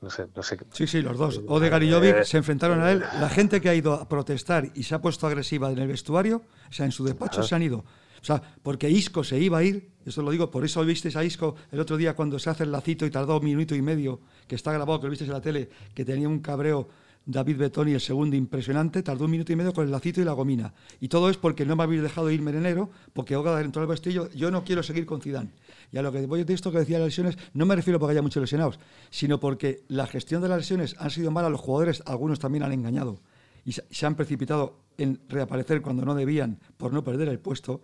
no 0.00 0.10
sé, 0.10 0.26
no 0.34 0.42
sé. 0.42 0.58
Sí, 0.72 0.86
sí, 0.86 1.02
los 1.02 1.16
dos. 1.16 1.40
Odegaard 1.46 1.82
y 1.82 1.90
Jovic 1.90 2.24
se 2.24 2.38
enfrentaron 2.38 2.80
a 2.82 2.92
él. 2.92 3.02
La 3.20 3.28
gente 3.28 3.60
que 3.60 3.68
ha 3.68 3.74
ido 3.74 3.94
a 3.94 4.08
protestar 4.08 4.70
y 4.74 4.82
se 4.82 4.94
ha 4.94 5.00
puesto 5.00 5.26
agresiva 5.26 5.70
en 5.70 5.78
el 5.78 5.88
vestuario, 5.88 6.42
o 6.68 6.72
sea, 6.72 6.86
en 6.86 6.92
su 6.92 7.04
despacho 7.04 7.42
se 7.42 7.54
han 7.54 7.62
ido. 7.62 7.84
O 8.20 8.24
sea, 8.26 8.42
porque 8.62 8.90
Isco 8.90 9.22
se 9.22 9.38
iba 9.38 9.58
a 9.58 9.62
ir, 9.62 9.90
eso 10.04 10.20
lo 10.22 10.30
digo, 10.30 10.50
por 10.50 10.64
eso 10.64 10.84
visteis 10.84 11.14
a 11.16 11.22
Isco 11.22 11.54
el 11.70 11.78
otro 11.78 11.96
día 11.96 12.14
cuando 12.14 12.38
se 12.38 12.50
hace 12.50 12.64
el 12.64 12.72
lacito 12.72 13.06
y 13.06 13.10
tardó 13.10 13.38
un 13.38 13.44
minuto 13.44 13.74
y 13.74 13.82
medio, 13.82 14.20
que 14.48 14.56
está 14.56 14.72
grabado, 14.72 14.98
que 14.98 15.06
lo 15.06 15.10
visteis 15.10 15.28
en 15.28 15.34
la 15.34 15.40
tele, 15.40 15.70
que 15.94 16.04
tenía 16.04 16.28
un 16.28 16.40
cabreo 16.40 16.88
David 17.28 17.56
Betoni, 17.56 17.92
el 17.92 18.00
segundo 18.00 18.36
impresionante, 18.36 19.02
tardó 19.02 19.24
un 19.24 19.32
minuto 19.32 19.52
y 19.52 19.56
medio 19.56 19.72
con 19.72 19.84
el 19.84 19.90
lacito 19.90 20.20
y 20.20 20.24
la 20.24 20.32
gomina. 20.32 20.72
Y 21.00 21.08
todo 21.08 21.28
es 21.28 21.36
porque 21.36 21.66
no 21.66 21.74
me 21.74 21.82
habéis 21.82 22.00
dejado 22.00 22.30
irme 22.30 22.52
en 22.52 22.58
enero, 22.58 22.90
porque 23.12 23.34
Oga 23.34 23.60
entró 23.60 23.82
al 23.82 23.88
vestillo, 23.88 24.30
yo 24.30 24.52
no 24.52 24.62
quiero 24.62 24.84
seguir 24.84 25.06
con 25.06 25.20
Zidane. 25.20 25.50
Y 25.90 25.98
a 25.98 26.02
lo 26.02 26.12
que 26.12 26.24
voy 26.26 26.44
de 26.44 26.54
esto 26.54 26.70
que 26.70 26.78
decía 26.78 27.00
las 27.00 27.08
lesiones, 27.08 27.36
no 27.52 27.66
me 27.66 27.74
refiero 27.74 27.98
porque 27.98 28.12
haya 28.12 28.22
muchos 28.22 28.40
lesionados, 28.40 28.78
sino 29.10 29.40
porque 29.40 29.82
la 29.88 30.06
gestión 30.06 30.40
de 30.40 30.48
las 30.48 30.58
lesiones 30.58 30.94
han 31.00 31.10
sido 31.10 31.32
mala, 31.32 31.50
los 31.50 31.60
jugadores, 31.60 32.00
algunos 32.06 32.38
también 32.38 32.62
han 32.62 32.72
engañado 32.72 33.20
y 33.64 33.72
se 33.72 34.06
han 34.06 34.14
precipitado 34.14 34.78
en 34.96 35.20
reaparecer 35.28 35.82
cuando 35.82 36.04
no 36.04 36.14
debían 36.14 36.60
por 36.76 36.92
no 36.92 37.02
perder 37.02 37.28
el 37.28 37.40
puesto. 37.40 37.82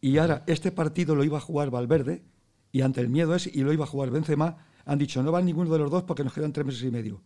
Y 0.00 0.18
ahora 0.18 0.44
este 0.46 0.70
partido 0.70 1.16
lo 1.16 1.24
iba 1.24 1.38
a 1.38 1.40
jugar 1.40 1.70
Valverde 1.70 2.22
y 2.70 2.82
ante 2.82 3.00
el 3.00 3.08
miedo 3.08 3.34
es 3.34 3.48
y 3.48 3.62
lo 3.62 3.72
iba 3.72 3.84
a 3.84 3.88
jugar 3.88 4.10
Benzema, 4.10 4.58
han 4.84 4.98
dicho 4.98 5.20
no 5.24 5.32
van 5.32 5.46
ninguno 5.46 5.72
de 5.72 5.78
los 5.80 5.90
dos 5.90 6.04
porque 6.04 6.22
nos 6.22 6.32
quedan 6.32 6.52
tres 6.52 6.66
meses 6.66 6.84
y 6.84 6.90
medio 6.92 7.20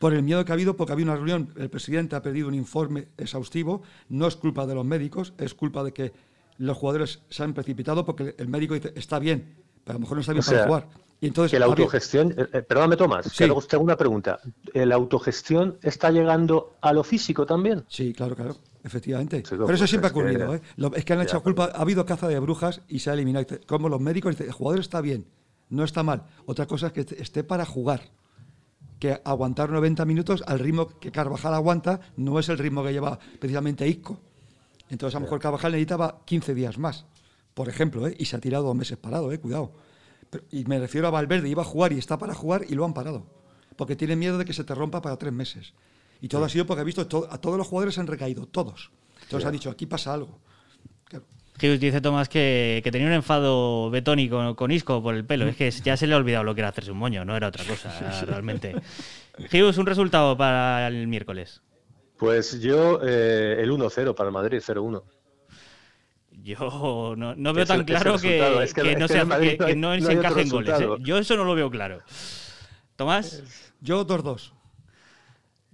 por 0.00 0.14
el 0.14 0.22
miedo 0.22 0.42
que 0.46 0.50
ha 0.50 0.54
habido, 0.54 0.76
porque 0.76 0.94
había 0.94 1.04
una 1.04 1.14
reunión, 1.14 1.52
el 1.58 1.68
presidente 1.68 2.16
ha 2.16 2.22
pedido 2.22 2.48
un 2.48 2.54
informe 2.54 3.08
exhaustivo, 3.18 3.82
no 4.08 4.26
es 4.26 4.34
culpa 4.34 4.66
de 4.66 4.74
los 4.74 4.84
médicos, 4.84 5.34
es 5.36 5.52
culpa 5.52 5.84
de 5.84 5.92
que 5.92 6.12
los 6.56 6.74
jugadores 6.78 7.20
se 7.28 7.42
han 7.42 7.52
precipitado 7.52 8.06
porque 8.06 8.34
el 8.38 8.48
médico 8.48 8.72
dice, 8.72 8.94
está 8.96 9.18
bien, 9.18 9.56
pero 9.84 9.90
a 9.90 9.98
lo 9.98 10.00
mejor 10.00 10.16
no 10.16 10.20
está 10.22 10.32
bien 10.32 10.42
para 10.42 10.66
jugar. 10.66 10.88
Y 11.20 11.26
entonces, 11.26 11.50
que 11.52 11.58
la 11.58 11.66
autogestión, 11.66 12.34
eh, 12.34 12.46
eh, 12.50 12.62
perdóname 12.62 12.96
Tomás, 12.96 13.26
sí. 13.26 13.44
tengo 13.68 13.84
una 13.84 13.94
pregunta. 13.98 14.40
¿La 14.72 14.94
autogestión 14.94 15.76
está 15.82 16.10
llegando 16.10 16.78
a 16.80 16.94
lo 16.94 17.04
físico 17.04 17.44
también? 17.44 17.84
Sí, 17.86 18.14
claro, 18.14 18.34
claro. 18.34 18.56
Efectivamente. 18.82 19.42
pero 19.50 19.74
eso 19.74 19.86
siempre 19.86 20.08
ha 20.08 20.12
ocurrido. 20.12 20.54
¿eh? 20.54 20.62
es 20.96 21.04
que 21.04 21.12
han 21.12 21.20
hecho 21.20 21.42
culpa, 21.42 21.72
ha 21.74 21.82
habido 21.82 22.06
caza 22.06 22.26
de 22.26 22.38
brujas 22.38 22.80
y 22.88 23.00
se 23.00 23.10
ha 23.10 23.12
eliminado. 23.12 23.44
Como 23.66 23.90
los 23.90 24.00
médicos 24.00 24.30
dicen, 24.30 24.46
el 24.46 24.54
jugador 24.54 24.80
está 24.80 25.02
bien, 25.02 25.26
no 25.68 25.84
está 25.84 26.02
mal. 26.02 26.22
Otra 26.46 26.64
cosa 26.64 26.86
es 26.86 26.94
que 26.94 27.00
esté 27.18 27.44
para 27.44 27.66
jugar 27.66 28.00
que 29.00 29.20
aguantar 29.24 29.70
90 29.70 30.04
minutos 30.04 30.44
al 30.46 30.60
ritmo 30.60 30.86
que 31.00 31.10
Carvajal 31.10 31.54
aguanta 31.54 32.00
no 32.16 32.38
es 32.38 32.48
el 32.50 32.58
ritmo 32.58 32.84
que 32.84 32.92
lleva 32.92 33.18
precisamente 33.40 33.88
Isco. 33.88 34.20
Entonces, 34.90 35.16
a 35.16 35.18
lo 35.18 35.24
mejor 35.24 35.40
Carvajal 35.40 35.72
necesitaba 35.72 36.20
15 36.26 36.54
días 36.54 36.78
más, 36.78 37.06
por 37.54 37.68
ejemplo, 37.68 38.06
¿eh? 38.06 38.14
y 38.18 38.26
se 38.26 38.36
ha 38.36 38.40
tirado 38.40 38.64
dos 38.64 38.76
meses 38.76 38.98
parado, 38.98 39.32
¿eh? 39.32 39.40
cuidado. 39.40 39.72
y 40.52 40.64
me 40.66 40.78
refiero 40.78 41.08
a 41.08 41.10
Valverde, 41.10 41.48
iba 41.48 41.62
a 41.62 41.64
jugar 41.64 41.92
y 41.92 41.98
está 41.98 42.18
para 42.18 42.34
jugar 42.34 42.66
y 42.68 42.74
lo 42.74 42.84
han 42.84 42.92
parado, 42.92 43.26
porque 43.76 43.96
tiene 43.96 44.16
miedo 44.16 44.36
de 44.36 44.44
que 44.44 44.52
se 44.52 44.64
te 44.64 44.74
rompa 44.74 45.00
para 45.00 45.16
tres 45.16 45.32
meses. 45.32 45.72
Y 46.20 46.28
todo 46.28 46.44
ha 46.44 46.48
sido 46.50 46.66
porque 46.66 46.82
ha 46.82 46.84
visto, 46.84 47.00
a 47.02 47.38
todos 47.38 47.56
los 47.56 47.66
jugadores 47.66 47.98
han 47.98 48.06
recaído, 48.06 48.46
todos. 48.46 48.90
Entonces 49.22 49.48
ha 49.48 49.50
dicho, 49.50 49.70
aquí 49.70 49.86
pasa 49.86 50.12
algo. 50.12 50.38
Dice 51.68 52.00
Tomás 52.00 52.28
que, 52.28 52.80
tenía 52.90 53.06
un 53.06 53.12
enfado 53.12 53.90
betónico 53.90 54.56
con, 54.56 54.70
Isco 54.70 55.02
por 55.02 55.14
el 55.14 55.24
pelo. 55.24 55.46
Es 55.46 55.56
que 55.56 55.70
ya 55.70 55.96
se 55.96 56.06
le 56.06 56.14
ha 56.14 56.16
olvidado 56.16 56.44
lo 56.44 56.54
que 56.54 56.60
era 56.60 56.68
hacerse 56.68 56.90
un 56.90 56.98
moño, 56.98 57.24
no 57.24 57.36
era 57.36 57.48
otra 57.48 57.64
cosa, 57.64 57.90
realmente. 58.26 58.74
Gius, 59.50 59.78
un 59.78 59.86
resultado 59.86 60.36
para 60.36 60.86
el 60.88 61.06
miércoles. 61.06 61.62
Pues 62.16 62.60
yo, 62.60 63.00
eh, 63.02 63.56
el 63.60 63.70
1-0 63.70 64.14
para 64.14 64.28
el 64.28 64.32
Madrid, 64.32 64.58
0-1. 64.58 65.02
Yo 66.42 67.14
no, 67.16 67.52
veo 67.52 67.66
tan 67.66 67.84
claro 67.84 68.18
que, 68.18 68.38
no 68.96 69.08
se, 69.08 69.18
encajen 70.12 70.48
goles. 70.48 70.80
¿eh? 70.80 70.88
Yo 71.00 71.18
eso 71.18 71.36
no 71.36 71.44
lo 71.44 71.54
veo 71.54 71.70
claro. 71.70 72.02
¿Tomás? 72.96 73.42
Yo 73.80 74.06
2-2. 74.06 74.52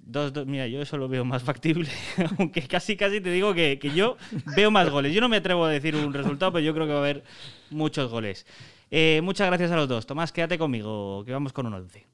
Dos, 0.08 0.32
dos, 0.32 0.46
mira, 0.46 0.68
yo 0.68 0.80
eso 0.80 0.96
lo 0.96 1.08
veo 1.08 1.24
más 1.24 1.42
factible, 1.42 1.88
aunque 2.38 2.62
casi 2.68 2.96
casi 2.96 3.20
te 3.20 3.30
digo 3.32 3.52
que, 3.54 3.80
que, 3.80 3.90
yo 3.90 4.16
veo 4.54 4.70
más 4.70 4.88
goles. 4.88 5.12
Yo 5.12 5.20
no 5.20 5.28
me 5.28 5.38
atrevo 5.38 5.64
a 5.64 5.70
decir 5.70 5.96
un 5.96 6.14
resultado, 6.14 6.52
pero 6.52 6.64
yo 6.64 6.72
creo 6.72 6.86
que 6.86 6.92
va 6.92 7.00
a 7.00 7.02
haber 7.02 7.24
muchos 7.70 8.08
goles. 8.08 8.46
Eh, 8.92 9.20
muchas 9.24 9.48
gracias 9.48 9.72
a 9.72 9.76
los 9.76 9.88
dos. 9.88 10.06
Tomás, 10.06 10.30
quédate 10.30 10.58
conmigo, 10.58 11.24
que 11.24 11.32
vamos 11.32 11.52
con 11.52 11.66
un 11.66 11.74
11. 11.74 12.06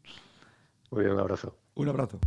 Muy 0.91 1.03
bien, 1.03 1.15
un 1.15 1.21
abrazo. 1.21 1.55
Un 1.75 1.89
abrazo. 1.91 2.19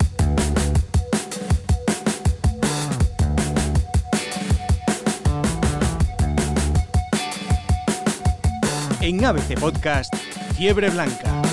En 9.02 9.26
ABC 9.26 9.60
Podcast, 9.60 10.16
Fiebre 10.56 10.92
Blanca. 10.92 11.45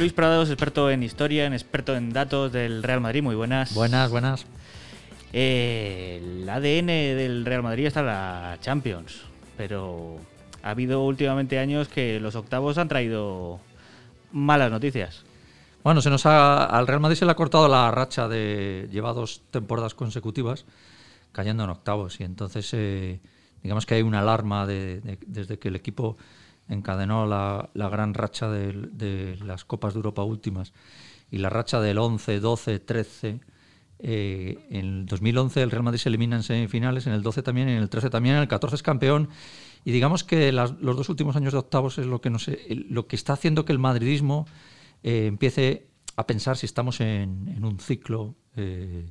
Luis 0.00 0.14
Prados, 0.14 0.48
experto 0.48 0.90
en 0.90 1.02
historia, 1.02 1.44
en 1.44 1.52
experto 1.52 1.94
en 1.94 2.10
datos 2.14 2.50
del 2.52 2.82
Real 2.82 3.02
Madrid. 3.02 3.22
Muy 3.22 3.34
buenas. 3.34 3.74
Buenas, 3.74 4.10
buenas. 4.10 4.46
Eh, 5.34 6.20
el 6.42 6.48
ADN 6.48 6.86
del 6.86 7.44
Real 7.44 7.62
Madrid 7.62 7.84
está 7.84 8.00
en 8.00 8.06
la 8.06 8.56
Champions, 8.62 9.20
pero 9.58 10.16
ha 10.62 10.70
habido 10.70 11.04
últimamente 11.04 11.58
años 11.58 11.88
que 11.88 12.18
los 12.18 12.34
octavos 12.34 12.78
han 12.78 12.88
traído 12.88 13.60
malas 14.32 14.70
noticias. 14.70 15.22
Bueno, 15.84 16.00
se 16.00 16.08
nos 16.08 16.24
ha, 16.24 16.64
al 16.64 16.86
Real 16.86 17.00
Madrid 17.00 17.18
se 17.18 17.26
le 17.26 17.32
ha 17.32 17.36
cortado 17.36 17.68
la 17.68 17.90
racha 17.90 18.26
de 18.26 18.88
lleva 18.90 19.12
dos 19.12 19.42
temporadas 19.50 19.94
consecutivas 19.94 20.64
cayendo 21.32 21.64
en 21.64 21.70
octavos 21.70 22.18
y 22.20 22.24
entonces 22.24 22.70
eh, 22.72 23.20
digamos 23.62 23.84
que 23.84 23.94
hay 23.96 24.02
una 24.02 24.20
alarma 24.20 24.66
de- 24.66 25.00
de- 25.02 25.18
desde 25.26 25.58
que 25.58 25.68
el 25.68 25.76
equipo 25.76 26.16
encadenó 26.70 27.26
la, 27.26 27.68
gran 27.74 28.14
racha 28.14 28.48
de, 28.48 29.36
las 29.44 29.64
Copas 29.64 29.94
de 29.94 29.98
Europa 29.98 30.22
últimas 30.22 30.72
y 31.30 31.38
la 31.38 31.50
racha 31.50 31.80
del 31.80 31.98
11, 31.98 32.40
12, 32.40 32.78
13. 32.80 33.40
eh, 33.98 34.66
en 34.70 34.86
el 34.86 35.06
2011 35.06 35.62
el 35.62 35.70
Real 35.70 35.82
Madrid 35.82 35.98
se 35.98 36.08
elimina 36.08 36.36
en 36.36 36.42
semifinales, 36.42 37.06
en 37.06 37.12
el 37.12 37.22
12 37.22 37.42
también, 37.42 37.68
en 37.68 37.78
el 37.78 37.90
13 37.90 38.08
también, 38.10 38.36
en 38.36 38.42
el 38.42 38.48
14 38.48 38.76
es 38.76 38.82
campeón. 38.82 39.28
Y 39.84 39.92
digamos 39.92 40.24
que 40.24 40.52
los 40.52 40.78
dos 40.80 41.08
últimos 41.08 41.36
años 41.36 41.52
de 41.52 41.58
octavos 41.58 41.98
es 41.98 42.06
lo 42.06 42.20
que, 42.20 42.30
lo 42.88 43.06
que 43.06 43.16
está 43.16 43.32
haciendo 43.34 43.64
que 43.64 43.72
el 43.72 43.78
madridismo 43.78 44.46
eh, 45.02 45.26
empiece 45.26 45.88
a 46.16 46.26
pensar 46.26 46.56
si 46.56 46.66
estamos 46.66 47.00
en, 47.00 47.48
en 47.48 47.64
un 47.64 47.78
ciclo 47.78 48.34
eh, 48.56 49.10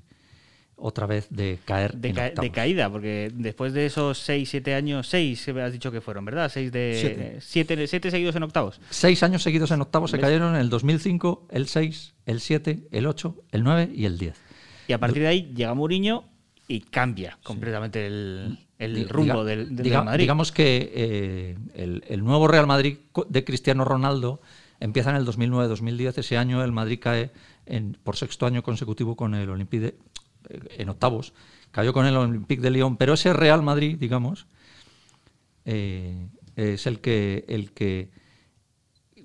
otra 0.81 1.05
vez 1.05 1.27
de 1.29 1.59
caer 1.65 1.93
De, 1.95 2.09
en 2.09 2.15
ca- 2.15 2.29
de 2.31 2.51
caída, 2.51 2.89
porque 2.89 3.31
después 3.33 3.73
de 3.73 3.85
esos 3.85 4.17
6, 4.19 4.49
7 4.49 4.73
años, 4.75 5.07
6 5.07 5.47
has 5.49 5.71
dicho 5.73 5.91
que 5.91 6.01
fueron, 6.01 6.25
¿verdad? 6.25 6.49
6 6.53 6.71
de. 6.71 7.37
Siete. 7.41 7.87
7 7.87 8.11
seguidos 8.11 8.35
en 8.35 8.43
octavos. 8.43 8.79
Seis 8.89 9.21
años 9.23 9.43
seguidos 9.43 9.71
en 9.71 9.81
octavos 9.81 10.11
se 10.11 10.17
¿Ves? 10.17 10.25
cayeron 10.25 10.55
en 10.55 10.61
el 10.61 10.69
2005, 10.69 11.47
el 11.51 11.67
6, 11.67 12.13
el 12.25 12.39
7, 12.39 12.87
el 12.91 13.05
8, 13.07 13.35
el 13.51 13.63
9 13.63 13.89
y 13.93 14.05
el 14.05 14.17
10. 14.17 14.35
Y 14.87 14.93
a 14.93 14.97
partir 14.99 15.21
de 15.21 15.27
ahí 15.27 15.51
llega 15.55 15.73
Mourinho 15.73 16.25
y 16.67 16.81
cambia 16.81 17.37
completamente 17.43 18.05
el, 18.07 18.57
el 18.77 19.09
rumbo 19.09 19.43
diga- 19.43 19.45
del, 19.45 19.75
del 19.75 19.85
diga- 19.85 19.89
Real 19.91 20.05
Madrid. 20.05 20.23
Digamos 20.23 20.51
que 20.51 20.91
eh, 20.93 21.57
el, 21.75 22.03
el 22.07 22.23
nuevo 22.23 22.47
Real 22.47 22.67
Madrid 22.67 22.97
de 23.27 23.43
Cristiano 23.43 23.85
Ronaldo 23.85 24.39
empieza 24.79 25.09
en 25.09 25.17
el 25.17 25.25
2009-2010. 25.25 26.17
Ese 26.19 26.37
año 26.37 26.63
el 26.63 26.71
Madrid 26.71 26.99
cae 27.01 27.31
en, 27.65 27.97
por 28.03 28.15
sexto 28.15 28.45
año 28.45 28.63
consecutivo 28.63 29.15
con 29.15 29.35
el 29.35 29.49
Olympique 29.49 29.81
de- 29.81 29.87
eh, 29.89 29.93
en 30.49 30.89
octavos. 30.89 31.33
Cayó 31.71 31.93
con 31.93 32.05
el 32.05 32.15
Olympique 32.15 32.61
de 32.61 32.71
Lyon, 32.71 32.97
pero 32.97 33.13
ese 33.13 33.33
Real 33.33 33.61
Madrid, 33.61 33.97
digamos, 33.99 34.47
eh, 35.65 36.27
es 36.55 36.87
el 36.87 36.99
que, 36.99 37.45
el 37.47 37.71
que 37.71 38.09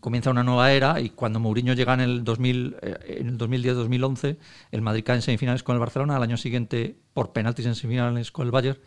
comienza 0.04 0.30
una 0.30 0.44
nueva 0.44 0.70
era 0.70 1.00
y 1.00 1.08
cuando 1.08 1.40
Mourinho 1.40 1.72
llega 1.72 1.94
en 1.94 2.00
el, 2.00 2.24
2000, 2.24 2.76
eh, 2.82 3.16
en 3.20 3.28
el 3.28 3.38
2010-2011, 3.38 4.36
el 4.70 4.82
Madrid 4.82 5.02
cae 5.02 5.16
en 5.16 5.22
semifinales 5.22 5.62
con 5.62 5.76
el 5.76 5.80
Barcelona, 5.80 6.16
al 6.16 6.22
año 6.22 6.36
siguiente 6.36 6.98
por 7.14 7.32
penaltis 7.32 7.64
en 7.64 7.74
semifinales 7.74 8.30
con 8.30 8.44
el 8.44 8.50
Bayern, 8.50 8.78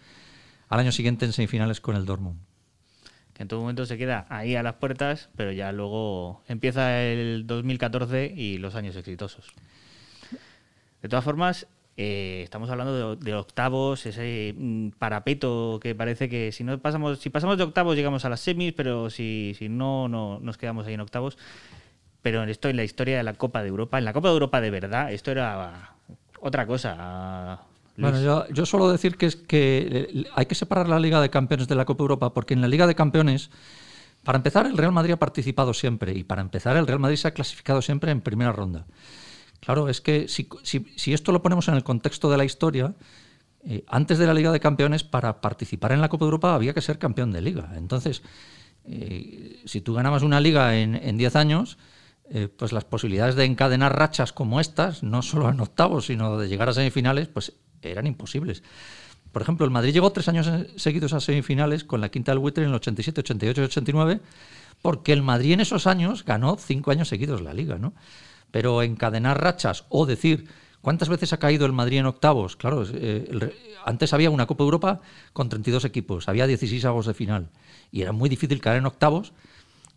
al 0.69 0.79
año 0.79 0.91
siguiente 0.91 1.25
en 1.25 1.33
semifinales 1.33 1.81
con 1.81 1.95
el 1.95 2.05
Dortmund. 2.05 2.39
que 3.33 3.41
en 3.41 3.47
todo 3.47 3.61
momento 3.61 3.87
se 3.87 3.97
queda 3.97 4.27
ahí 4.29 4.55
a 4.55 4.61
las 4.61 4.75
puertas, 4.75 5.29
pero 5.35 5.51
ya 5.51 5.71
luego 5.71 6.43
empieza 6.47 7.01
el 7.01 7.47
2014 7.47 8.33
y 8.35 8.59
los 8.59 8.75
años 8.75 8.95
exitosos. 8.95 9.47
De 11.01 11.09
todas 11.09 11.25
formas, 11.25 11.65
eh, 11.99 12.41
estamos 12.43 12.69
hablando 12.69 13.15
de, 13.15 13.25
de 13.25 13.33
octavos, 13.33 14.05
ese 14.05 14.53
mm, 14.55 14.89
parapeto 14.99 15.79
que 15.81 15.95
parece 15.95 16.29
que 16.29 16.51
si 16.51 16.63
no 16.63 16.77
pasamos, 16.77 17.17
si 17.17 17.31
pasamos 17.31 17.57
de 17.57 17.63
octavos 17.63 17.95
llegamos 17.95 18.23
a 18.23 18.29
las 18.29 18.39
semis, 18.39 18.73
pero 18.73 19.09
si, 19.09 19.55
si 19.57 19.67
no, 19.67 20.07
no 20.07 20.39
nos 20.39 20.59
quedamos 20.59 20.85
ahí 20.85 20.93
en 20.93 21.01
octavos. 21.01 21.39
Pero 22.21 22.43
esto 22.43 22.69
en 22.69 22.75
la 22.75 22.83
historia 22.83 23.17
de 23.17 23.23
la 23.23 23.33
Copa 23.33 23.63
de 23.63 23.69
Europa, 23.69 23.97
en 23.97 24.05
la 24.05 24.13
Copa 24.13 24.27
de 24.27 24.33
Europa 24.33 24.61
de 24.61 24.69
verdad, 24.69 25.11
esto 25.11 25.31
era 25.31 25.95
otra 26.39 26.67
cosa. 26.67 27.61
Bueno, 27.97 28.45
yo, 28.51 28.65
suelo 28.67 28.91
decir 28.91 29.17
que, 29.17 29.25
es 29.25 29.35
que 29.35 30.23
hay 30.35 30.45
que 30.45 30.53
separar 30.53 30.87
la 30.87 30.99
Liga 30.99 31.19
de 31.19 31.31
Campeones 31.31 31.67
de 31.67 31.73
la 31.73 31.85
Copa 31.85 32.03
Europa, 32.03 32.31
porque 32.31 32.53
en 32.53 32.61
la 32.61 32.67
Liga 32.67 32.85
de 32.85 32.93
Campeones, 32.93 33.49
para 34.23 34.37
empezar, 34.37 34.67
el 34.67 34.77
Real 34.77 34.91
Madrid 34.91 35.13
ha 35.13 35.17
participado 35.17 35.73
siempre, 35.73 36.13
y 36.13 36.23
para 36.23 36.43
empezar, 36.43 36.77
el 36.77 36.85
Real 36.85 36.99
Madrid 36.99 37.17
se 37.17 37.27
ha 37.27 37.33
clasificado 37.33 37.81
siempre 37.81 38.11
en 38.11 38.21
primera 38.21 38.51
ronda. 38.51 38.85
Claro, 39.59 39.89
es 39.89 40.01
que 40.01 40.27
si, 40.27 40.47
si- 40.63 40.85
si 40.95 41.13
esto 41.13 41.31
lo 41.31 41.41
ponemos 41.41 41.67
en 41.67 41.75
el 41.75 41.83
contexto 41.83 42.29
de 42.29 42.37
la 42.37 42.45
historia, 42.45 42.93
eh, 43.65 43.83
antes 43.87 44.17
de 44.19 44.27
la 44.27 44.33
Liga 44.33 44.51
de 44.51 44.59
Campeones, 44.59 45.03
para 45.03 45.41
participar 45.41 45.91
en 45.93 46.01
la 46.01 46.09
Copa 46.09 46.25
de 46.25 46.27
Europa 46.27 46.55
había 46.55 46.73
que 46.73 46.81
ser 46.81 46.99
campeón 46.99 47.31
de 47.31 47.41
liga. 47.41 47.73
Entonces, 47.77 48.23
eh, 48.85 49.61
si 49.65 49.81
tú 49.81 49.93
ganabas 49.93 50.23
una 50.23 50.39
liga 50.41 50.77
en 50.77 50.95
en 50.95 51.17
10 51.17 51.35
años, 51.35 51.77
eh, 52.31 52.47
pues 52.49 52.73
las 52.73 52.85
posibilidades 52.85 53.35
de 53.35 53.45
encadenar 53.45 53.97
rachas 53.97 54.33
como 54.33 54.59
estas, 54.61 55.03
no 55.03 55.21
solo 55.21 55.49
en 55.49 55.59
octavos, 55.61 56.07
sino 56.07 56.37
de 56.37 56.47
llegar 56.49 56.69
a 56.69 56.73
semifinales, 56.73 57.27
pues 57.27 57.53
eran 57.81 58.07
imposibles. 58.07 58.63
Por 59.31 59.41
ejemplo, 59.41 59.65
el 59.65 59.71
Madrid 59.71 59.93
llegó 59.93 60.11
tres 60.11 60.27
años 60.29 60.49
seguidos 60.77 61.13
a 61.13 61.19
semifinales 61.21 61.83
con 61.83 62.01
la 62.01 62.09
quinta 62.09 62.31
del 62.31 62.39
buitre 62.39 62.63
en 62.63 62.69
el 62.69 62.75
87, 62.75 63.21
88 63.21 63.61
y 63.61 63.65
89, 63.65 64.21
porque 64.81 65.13
el 65.13 65.23
Madrid 65.23 65.53
en 65.53 65.61
esos 65.61 65.87
años 65.87 66.25
ganó 66.25 66.57
cinco 66.57 66.91
años 66.91 67.07
seguidos 67.09 67.41
la 67.41 67.53
liga, 67.53 67.77
¿no? 67.77 67.93
Pero 68.51 68.81
encadenar 68.83 69.41
rachas 69.41 69.85
o 69.89 70.05
decir 70.05 70.47
cuántas 70.81 71.09
veces 71.09 71.33
ha 71.33 71.37
caído 71.37 71.65
el 71.65 71.73
Madrid 71.73 71.97
en 71.99 72.05
octavos, 72.05 72.55
claro, 72.55 72.83
eh, 72.93 73.27
el 73.29 73.53
antes 73.85 74.11
había 74.13 74.29
una 74.29 74.45
Copa 74.47 74.63
de 74.63 74.67
Europa 74.67 75.01
con 75.33 75.47
32 75.49 75.85
equipos, 75.85 76.27
había 76.27 76.45
16 76.47 76.83
avos 76.85 77.05
de 77.05 77.13
final 77.13 77.49
y 77.91 78.01
era 78.01 78.11
muy 78.11 78.29
difícil 78.29 78.59
caer 78.61 78.77
en 78.79 78.85
octavos 78.85 79.33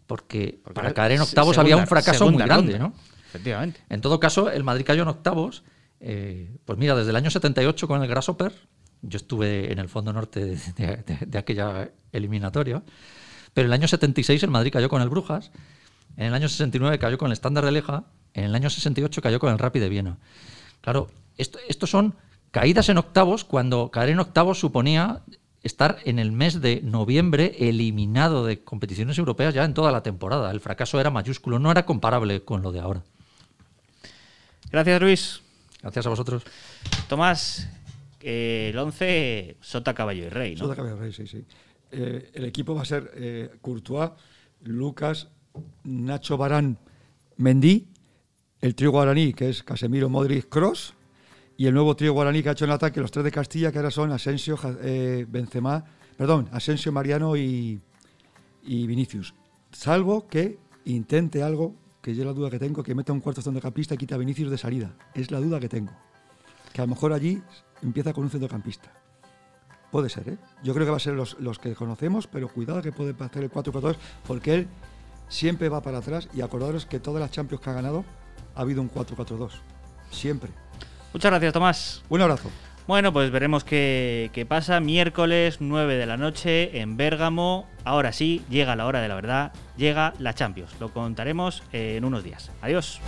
porque, 0.06 0.60
Porque 0.64 0.74
para 0.74 0.92
caer 0.94 1.12
en 1.12 1.20
octavos 1.22 1.56
había 1.58 1.76
un 1.76 1.86
fracaso 1.86 2.24
muy 2.30 2.42
grande, 2.48 2.72
ronda. 2.78 2.88
¿no? 2.88 2.94
Efectivamente. 3.28 3.80
En 3.88 4.00
todo 4.00 4.18
caso, 4.20 4.50
el 4.50 4.64
Madrid 4.64 4.84
cayó 4.84 5.02
en 5.02 5.08
octavos. 5.08 5.62
eh, 6.00 6.56
pues 6.64 6.78
mira, 6.78 6.94
desde 6.96 7.10
el 7.10 7.16
año 7.16 7.30
78 7.30 7.86
con 7.86 8.02
el 8.02 8.08
Grasshopper, 8.08 8.52
yo 9.02 9.16
estuve 9.16 9.70
en 9.72 9.78
el 9.78 9.88
fondo 9.88 10.12
norte 10.12 10.44
de, 10.44 10.56
de- 10.76 10.96
de- 11.06 11.26
de 11.26 11.38
aquella 11.38 11.90
eliminatoria, 12.12 12.82
pero 13.54 13.66
en 13.66 13.70
el 13.70 13.72
año 13.74 13.88
76 13.88 14.42
el 14.42 14.50
Madrid 14.50 14.72
cayó 14.72 14.88
con 14.88 15.00
el 15.02 15.08
Brujas, 15.08 15.50
en 16.16 16.26
el 16.26 16.34
año 16.34 16.48
69 16.48 16.98
cayó 16.98 17.18
con 17.18 17.26
el 17.28 17.32
Estándar 17.32 17.64
de 17.64 17.70
Leja, 17.72 18.04
en 18.34 18.44
el 18.44 18.54
año 18.54 18.70
68 18.70 19.22
cayó 19.22 19.38
con 19.40 19.52
el 19.52 19.58
Rapid 19.58 19.80
de 19.80 19.88
Viena. 19.88 20.18
Claro, 20.80 21.08
esto, 21.36 21.58
estos 21.68 21.90
son 21.90 22.14
caídas 22.50 22.88
en 22.88 22.98
octavos 22.98 23.44
cuando 23.44 23.90
caer 23.90 24.10
en 24.10 24.20
octavos 24.20 24.58
suponía 24.58 25.22
estar 25.62 25.98
en 26.04 26.18
el 26.18 26.32
mes 26.32 26.60
de 26.60 26.80
noviembre 26.82 27.54
eliminado 27.58 28.46
de 28.46 28.62
competiciones 28.64 29.18
europeas 29.18 29.54
ya 29.54 29.64
en 29.64 29.74
toda 29.74 29.92
la 29.92 30.02
temporada. 30.02 30.50
El 30.50 30.60
fracaso 30.60 31.00
era 31.00 31.10
mayúsculo, 31.10 31.58
no 31.58 31.70
era 31.70 31.84
comparable 31.84 32.42
con 32.42 32.62
lo 32.62 32.72
de 32.72 32.80
ahora. 32.80 33.02
Gracias, 34.70 35.00
Luis. 35.00 35.42
Gracias 35.82 36.06
a 36.06 36.10
vosotros. 36.10 36.44
Tomás, 37.08 37.68
eh, 38.20 38.70
el 38.72 38.78
11, 38.78 39.56
Sota, 39.60 39.94
Caballo 39.94 40.26
y 40.26 40.28
Rey, 40.28 40.54
¿no? 40.54 40.60
Sota 40.64 40.76
Caballo 40.76 40.96
Rey, 40.96 41.12
sí, 41.12 41.26
sí. 41.26 41.44
Eh, 41.90 42.30
el 42.34 42.44
equipo 42.44 42.74
va 42.74 42.82
a 42.82 42.84
ser 42.84 43.10
eh, 43.16 43.50
Courtois, 43.60 44.12
Lucas, 44.62 45.28
Nacho 45.84 46.36
Barán, 46.36 46.78
Mendy, 47.36 47.88
el 48.60 48.74
trío 48.74 48.90
guaraní, 48.90 49.32
que 49.32 49.48
es 49.48 49.62
Casemiro, 49.62 50.08
Modric, 50.08 50.48
Cross, 50.48 50.94
y 51.56 51.66
el 51.66 51.74
nuevo 51.74 51.94
trío 51.96 52.12
guaraní 52.12 52.42
que 52.42 52.48
ha 52.50 52.52
hecho 52.52 52.64
en 52.64 52.70
ataque, 52.70 53.00
los 53.00 53.10
tres 53.10 53.24
de 53.24 53.30
Castilla, 53.30 53.72
que 53.72 53.78
ahora 53.78 53.90
son 53.90 54.12
Asensio, 54.12 54.58
eh, 54.82 55.26
Benzema, 55.28 55.84
perdón, 56.16 56.48
Asensio, 56.52 56.92
Mariano 56.92 57.36
y, 57.36 57.80
y 58.64 58.86
Vinicius. 58.86 59.34
Salvo 59.72 60.26
que 60.26 60.58
intente 60.84 61.42
algo, 61.42 61.74
que 62.02 62.14
yo 62.14 62.24
la 62.24 62.32
duda 62.32 62.50
que 62.50 62.58
tengo, 62.58 62.82
que 62.82 62.94
meta 62.94 63.12
un 63.12 63.20
cuarto 63.20 63.42
centrocampista 63.42 63.94
y 63.94 63.98
quita 63.98 64.14
a 64.14 64.18
Vinicius 64.18 64.50
de 64.50 64.58
salida. 64.58 64.94
Es 65.14 65.30
la 65.30 65.38
duda 65.38 65.60
que 65.60 65.68
tengo. 65.68 65.92
Que 66.72 66.80
a 66.80 66.84
lo 66.84 66.94
mejor 66.94 67.12
allí 67.12 67.42
empieza 67.82 68.12
con 68.12 68.24
un 68.24 68.30
centrocampista. 68.30 68.92
Puede 69.90 70.08
ser, 70.08 70.28
¿eh? 70.28 70.38
Yo 70.62 70.72
creo 70.72 70.86
que 70.86 70.92
va 70.92 70.96
a 70.98 71.00
ser 71.00 71.14
los, 71.14 71.38
los 71.40 71.58
que 71.58 71.74
conocemos, 71.74 72.26
pero 72.26 72.48
cuidado 72.48 72.80
que 72.80 72.92
puede 72.92 73.14
hacer 73.18 73.42
el 73.42 73.50
4-4-2, 73.50 73.96
porque 74.26 74.54
él 74.54 74.68
siempre 75.28 75.68
va 75.68 75.82
para 75.82 75.98
atrás 75.98 76.28
y 76.32 76.40
acordaros 76.40 76.86
que 76.86 77.00
todas 77.00 77.20
las 77.20 77.32
Champions 77.32 77.62
que 77.62 77.70
ha 77.70 77.74
ganado 77.74 78.04
ha 78.60 78.62
habido 78.62 78.82
un 78.82 78.90
4-4-2. 78.90 79.52
Siempre. 80.10 80.50
Muchas 81.14 81.30
gracias, 81.30 81.52
Tomás. 81.54 82.02
Un 82.10 82.20
abrazo. 82.20 82.50
Bueno, 82.86 83.10
pues 83.10 83.30
veremos 83.30 83.64
qué, 83.64 84.30
qué, 84.34 84.44
pasa. 84.44 84.80
Miércoles 84.80 85.58
9 85.60 85.96
de 85.96 86.04
la 86.04 86.18
noche 86.18 86.80
en 86.80 86.98
Bérgamo. 86.98 87.66
Ahora 87.84 88.12
sí, 88.12 88.42
llega 88.50 88.76
la 88.76 88.84
hora 88.84 89.00
de 89.00 89.08
la 89.08 89.14
verdad. 89.14 89.52
Llega 89.78 90.12
la 90.18 90.34
Champions. 90.34 90.72
Lo 90.78 90.92
contaremos 90.92 91.62
en 91.72 92.04
unos 92.04 92.22
días. 92.22 92.50
Adiós. 92.60 93.00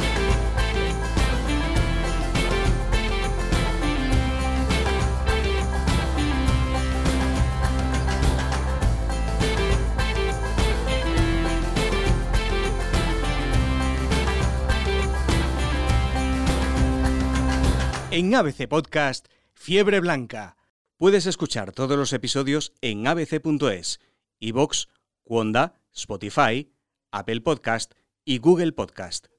En 18.15 18.35
ABC 18.35 18.69
Podcast, 18.69 19.29
Fiebre 19.55 19.99
Blanca. 19.99 20.59
Puedes 20.99 21.25
escuchar 21.25 21.73
todos 21.73 21.97
los 21.97 22.13
episodios 22.13 22.75
en 22.83 23.07
abc.es, 23.07 24.01
iVoox, 24.39 24.89
Wanda, 25.25 25.81
Spotify, 25.95 26.71
Apple 27.11 27.41
Podcast 27.41 27.95
y 28.27 28.37
Google 28.37 28.73
Podcast. 28.73 29.32